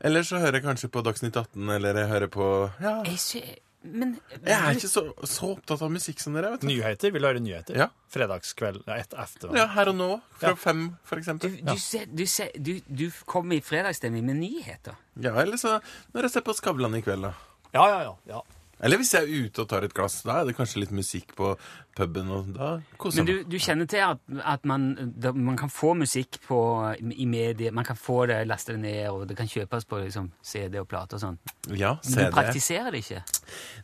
eller 0.04 0.24
så 0.28 0.42
hører 0.44 0.60
jeg 0.60 0.66
kanskje 0.68 0.90
på 0.92 1.04
Dagsnytt 1.06 1.38
18, 1.40 1.70
eller 1.78 1.96
jeg 2.04 2.10
hører 2.12 2.28
på 2.34 2.48
Ja. 2.84 3.02
jeg 3.08 3.60
men, 3.84 4.12
Men 4.30 4.46
Jeg 4.46 4.60
er 4.62 4.76
ikke 4.78 4.90
så, 4.92 5.02
så 5.26 5.48
opptatt 5.56 5.82
av 5.82 5.90
musikk 5.90 6.20
som 6.22 6.36
dere, 6.38 6.52
vet 6.54 6.62
du. 6.62 6.68
Nyheter. 6.70 7.10
Vil 7.16 7.24
du 7.24 7.28
høre 7.28 7.40
nyheter? 7.42 7.74
Ja. 7.80 7.88
Fredagskveld 8.14 8.84
ja, 8.86 8.94
et 9.02 9.14
etter. 9.18 9.56
Ja, 9.58 9.66
Her 9.74 9.90
og 9.90 9.96
nå, 9.98 10.10
fra 10.38 10.52
Ja. 10.52 10.56
fem, 10.56 10.84
for 11.04 11.16
Du, 11.18 11.22
eksempel. 11.24 11.56
du, 11.66 11.78
ser, 11.82 12.06
du, 12.06 12.26
ser, 12.30 12.52
du, 12.62 12.76
du 12.86 13.08
kommer 13.26 13.56
i 13.58 13.62
fredagsstemning 13.66 14.22
med 14.28 14.38
nyheter. 14.38 14.94
Ja, 15.18 15.34
eller 15.42 15.58
så 15.58 15.80
når 16.14 16.28
jeg 16.28 16.32
ser 16.36 16.42
på 16.46 16.54
Skavlan 16.54 16.94
i 16.94 17.02
kveld, 17.02 17.26
da. 17.26 17.34
Ja, 17.74 17.88
ja, 17.90 18.02
ja. 18.04 18.16
ja. 18.36 18.42
Eller 18.82 18.98
hvis 18.98 19.12
jeg 19.14 19.28
er 19.28 19.46
ute 19.46 19.62
og 19.62 19.68
tar 19.70 19.86
et 19.86 19.94
glass, 19.94 20.16
da 20.26 20.40
er 20.42 20.48
det 20.50 20.56
kanskje 20.58 20.82
litt 20.82 20.94
musikk 20.96 21.36
på 21.38 21.52
puben, 21.98 22.32
og 22.34 22.48
da 22.56 22.70
koser 23.02 23.22
Men 23.22 23.28
du, 23.30 23.44
du 23.54 23.58
kjenner 23.62 23.86
til 23.90 24.02
at, 24.06 24.24
at 24.54 24.66
man, 24.66 24.88
da, 25.22 25.32
man 25.38 25.60
kan 25.60 25.70
få 25.70 25.94
musikk 26.00 26.40
på, 26.48 26.58
i 26.98 27.28
medier, 27.30 27.72
man 27.78 27.86
kan 27.86 28.00
få 28.00 28.24
det, 28.32 28.40
laste 28.50 28.74
det 28.74 28.82
ned, 28.82 29.04
og 29.12 29.28
det 29.30 29.38
kan 29.38 29.50
kjøpes 29.52 29.86
på 29.86 30.02
liksom, 30.02 30.32
CD 30.42 30.80
og 30.82 30.90
plate 30.90 31.20
og 31.20 31.24
sånn. 31.28 31.38
Ja, 31.70 31.96
Men 32.02 32.10
CD. 32.16 32.26
du 32.26 32.36
praktiserer 32.40 32.92
det 32.96 33.04
ikke? 33.06 33.22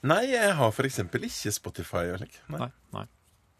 Nei, 0.09 0.23
jeg 0.33 0.57
har 0.57 0.73
for 0.73 0.89
eksempel 0.89 1.29
ikke 1.29 1.53
Spotify 1.53 2.07
Eller? 2.15 2.29
Nei. 2.49 2.59
Nei. 2.65 2.69
nei. 2.97 3.07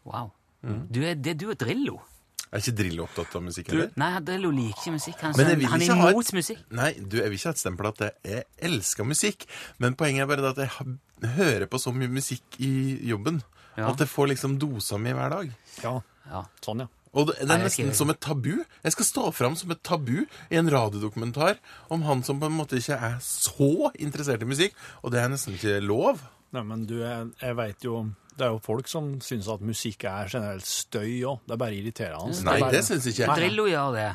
Wow. 0.08 0.32
Mm. 0.66 0.86
Du 0.90 1.02
er, 1.06 1.14
det, 1.14 1.36
du 1.38 1.50
er 1.52 1.58
Drillo. 1.60 2.00
Er 2.48 2.62
ikke 2.62 2.72
Drillo 2.78 3.04
opptatt 3.04 3.34
av 3.36 3.42
musikk 3.44 3.68
Eller? 3.74 3.90
Nei, 4.00 4.12
Drillo 4.24 4.50
liker 4.54 4.80
ikke 4.80 4.94
musikk. 4.94 5.18
Han, 5.20 5.34
Men 5.36 5.66
han 5.68 5.82
er 5.84 5.92
imot 5.92 6.30
musikk. 6.34 6.62
Nei, 6.72 6.94
du, 6.98 7.18
jeg 7.20 7.28
vil 7.28 7.36
ikke 7.38 7.50
ha 7.50 7.56
et 7.56 7.60
stempel 7.60 7.90
at 7.90 8.00
jeg, 8.08 8.46
elsker 8.70 9.06
musikk. 9.06 9.44
Men 9.82 9.98
poenget 10.00 10.24
er 10.24 10.30
bare 10.30 10.46
det 10.46 10.54
at 10.56 10.62
jeg 10.64 10.72
ha- 10.78 10.96
hører 11.22 11.66
på 11.70 11.78
så 11.80 11.92
mye 11.94 12.08
musikk 12.12 12.58
i 12.60 12.98
jobben. 13.08 13.42
Ja. 13.78 13.88
At 13.92 13.98
jeg 14.02 14.08
får 14.10 14.28
liksom 14.32 14.58
dosa 14.58 14.98
mi 14.98 15.12
hver 15.14 15.30
dag. 15.30 15.50
Ja, 15.82 16.00
Ja. 16.28 16.44
sånn, 16.64 16.80
ja. 16.84 16.88
Og 17.14 17.26
det, 17.30 17.38
det 17.40 17.50
er 17.54 17.62
nesten 17.64 17.94
som 17.96 18.10
et 18.10 18.20
tabu. 18.20 18.64
Jeg 18.84 18.92
skal 18.92 19.04
stå 19.08 19.32
fram 19.32 19.54
som 19.56 19.70
et 19.72 19.80
tabu 19.82 20.26
i 20.50 20.56
en 20.60 20.68
radiodokumentar 20.68 21.56
om 21.90 22.02
han 22.02 22.22
som 22.22 22.38
på 22.38 22.46
en 22.50 22.52
måte 22.58 22.76
ikke 22.76 22.98
er 23.00 23.16
så 23.24 23.90
interessert 23.98 24.42
i 24.42 24.48
musikk. 24.50 24.74
Og 25.02 25.10
det 25.14 25.22
er 25.22 25.28
nesten 25.32 25.54
ikke 25.56 25.78
lov. 25.80 26.20
Nei, 26.56 26.62
men 26.64 26.86
du, 26.88 26.94
jeg, 27.02 27.26
jeg 27.42 27.56
veit 27.58 27.84
jo 27.84 27.98
Det 28.38 28.46
er 28.46 28.52
jo 28.54 28.60
folk 28.64 28.86
som 28.88 29.08
syns 29.20 29.48
at 29.52 29.60
musikk 29.66 30.04
er 30.08 30.28
generelt 30.32 30.64
støy 30.64 31.24
òg. 31.28 31.40
Det 31.44 31.56
er 31.56 31.60
bare 31.60 31.74
irriterende. 31.76 32.36
Nei, 32.46 32.54
det, 32.54 32.62
bare- 32.62 32.72
det 32.76 32.82
syns 32.86 33.08
ikke 33.10 33.24
jeg. 33.24 33.36
Drillo 33.40 33.64
gjør 33.68 33.96
det. 33.96 34.06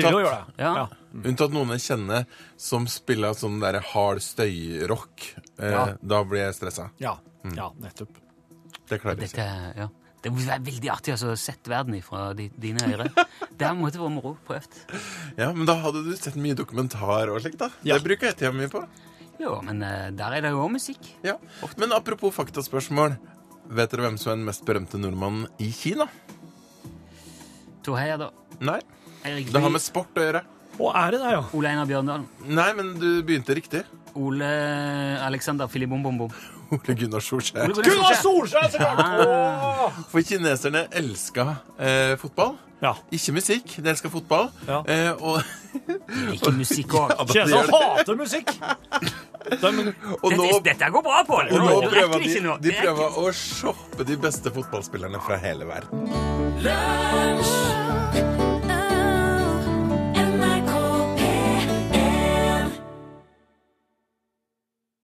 Drillo 0.00 0.22
gjør 0.24 0.38
det. 0.48 0.56
Ja. 0.64 0.86
unntatt 1.30 1.52
noen 1.54 1.74
jeg 1.76 1.84
kjenner 1.84 2.24
som 2.56 2.88
spiller 2.90 3.36
sånn 3.36 3.60
der 3.62 3.78
hard 3.92 4.22
støyrock. 4.24 5.28
Eh, 5.60 5.70
Ja. 5.76 5.84
Da 6.02 6.22
blir 6.24 6.46
jeg 6.46 6.54
stressa. 6.58 6.88
Ja, 6.98 7.18
ja, 7.54 7.68
nettopp. 7.84 8.16
Det 8.88 9.00
klarer 9.02 9.20
jeg 9.22 9.30
ikke. 9.34 9.46
ja. 9.76 9.88
Det 10.26 10.32
være 10.32 10.64
veldig 10.64 10.88
artig 10.90 11.12
altså, 11.12 11.28
å 11.30 11.38
sette 11.38 11.70
verden 11.70 12.00
fra 12.02 12.32
di, 12.34 12.48
dine 12.58 12.82
øyre. 12.82 13.04
Det 13.60 13.68
måtte 13.78 14.00
vært 14.00 14.14
moro. 14.16 14.32
Prøvd. 14.48 14.72
Ja, 15.38 15.52
Men 15.54 15.66
da 15.68 15.76
hadde 15.84 16.02
du 16.02 16.16
sett 16.18 16.34
mye 16.40 16.56
dokumentar 16.58 17.30
og 17.30 17.38
slikt, 17.44 17.60
da. 17.60 17.68
Ja. 17.86 17.94
Det 18.00 18.04
bruker 18.08 18.26
jeg 18.32 18.36
tida 18.40 18.50
mi 18.56 18.66
på. 18.72 18.80
Jo, 19.42 19.58
men 19.64 19.82
eh, 19.84 20.10
der 20.16 20.36
er 20.38 20.44
det 20.46 20.50
jo 20.54 20.62
også 20.64 20.72
musikk. 20.78 21.08
Ja. 21.26 21.36
Men 21.76 21.92
apropos 21.96 22.34
faktaspørsmål. 22.36 23.16
Vet 23.66 23.90
dere 23.90 24.06
hvem 24.06 24.16
som 24.20 24.30
er 24.32 24.36
den 24.38 24.46
mest 24.46 24.62
berømte 24.66 24.98
nordmannen 25.02 25.48
i 25.62 25.72
Kina? 25.74 26.06
To 27.86 27.96
heier, 27.98 28.18
da. 28.20 28.30
Nei. 28.62 28.78
Erik 29.26 29.48
Det 29.50 29.58
har 29.58 29.66
Bye. 29.66 29.74
med 29.74 29.82
sport 29.82 30.18
å 30.18 30.22
gjøre. 30.22 30.42
Å, 30.76 30.90
er 30.92 31.14
det 31.14 31.20
det, 31.22 31.30
ja? 31.34 31.42
Ole 31.56 31.70
Einar 31.72 31.88
Bjørndalen. 31.88 32.26
Nei, 32.46 32.68
men 32.78 32.92
du 33.00 33.08
begynte 33.26 33.56
riktig. 33.56 33.82
Ole 34.16 34.48
Alexander 35.24 35.68
Filibom-bom-bom. 35.72 36.30
Ole 36.74 36.94
Gunnar 36.98 37.22
Solskjær. 37.22 37.72
Gunnar 37.76 38.16
Solskjær, 38.22 38.70
så 38.72 38.78
klart! 38.80 39.98
For 40.10 40.24
kineserne 40.26 40.86
elska 40.98 41.48
eh, 41.78 42.14
fotball. 42.20 42.56
Ja. 42.82 42.92
Ikke 43.14 43.32
musikk, 43.32 43.76
de 43.80 43.88
elska 43.88 44.10
fotball. 44.12 44.50
Ja. 44.68 44.82
Eh, 44.88 45.22
og, 45.22 45.40
ikke 46.34 46.52
musikk 46.58 46.96
òg. 46.98 47.14
Ja, 47.14 47.24
Kineserne 47.30 47.80
hater 47.96 48.18
musikk! 48.18 48.52
De, 49.46 49.70
og 50.22 50.32
nå, 50.34 50.42
Dette, 50.42 50.62
dette 50.72 50.88
går 50.90 51.02
bra, 51.06 51.20
Pål! 51.28 51.52
og 51.54 51.60
nå 51.62 51.74
prøver 51.86 52.24
de, 52.24 52.30
de 52.64 52.72
prøver 52.80 53.18
å 53.22 53.28
shoppe 53.30 54.06
de 54.08 54.16
beste 54.18 54.50
fotballspillerne 54.50 55.20
fra 55.22 55.38
hele 55.38 55.68
verden. 55.68 56.02
Lunsj, 56.66 57.52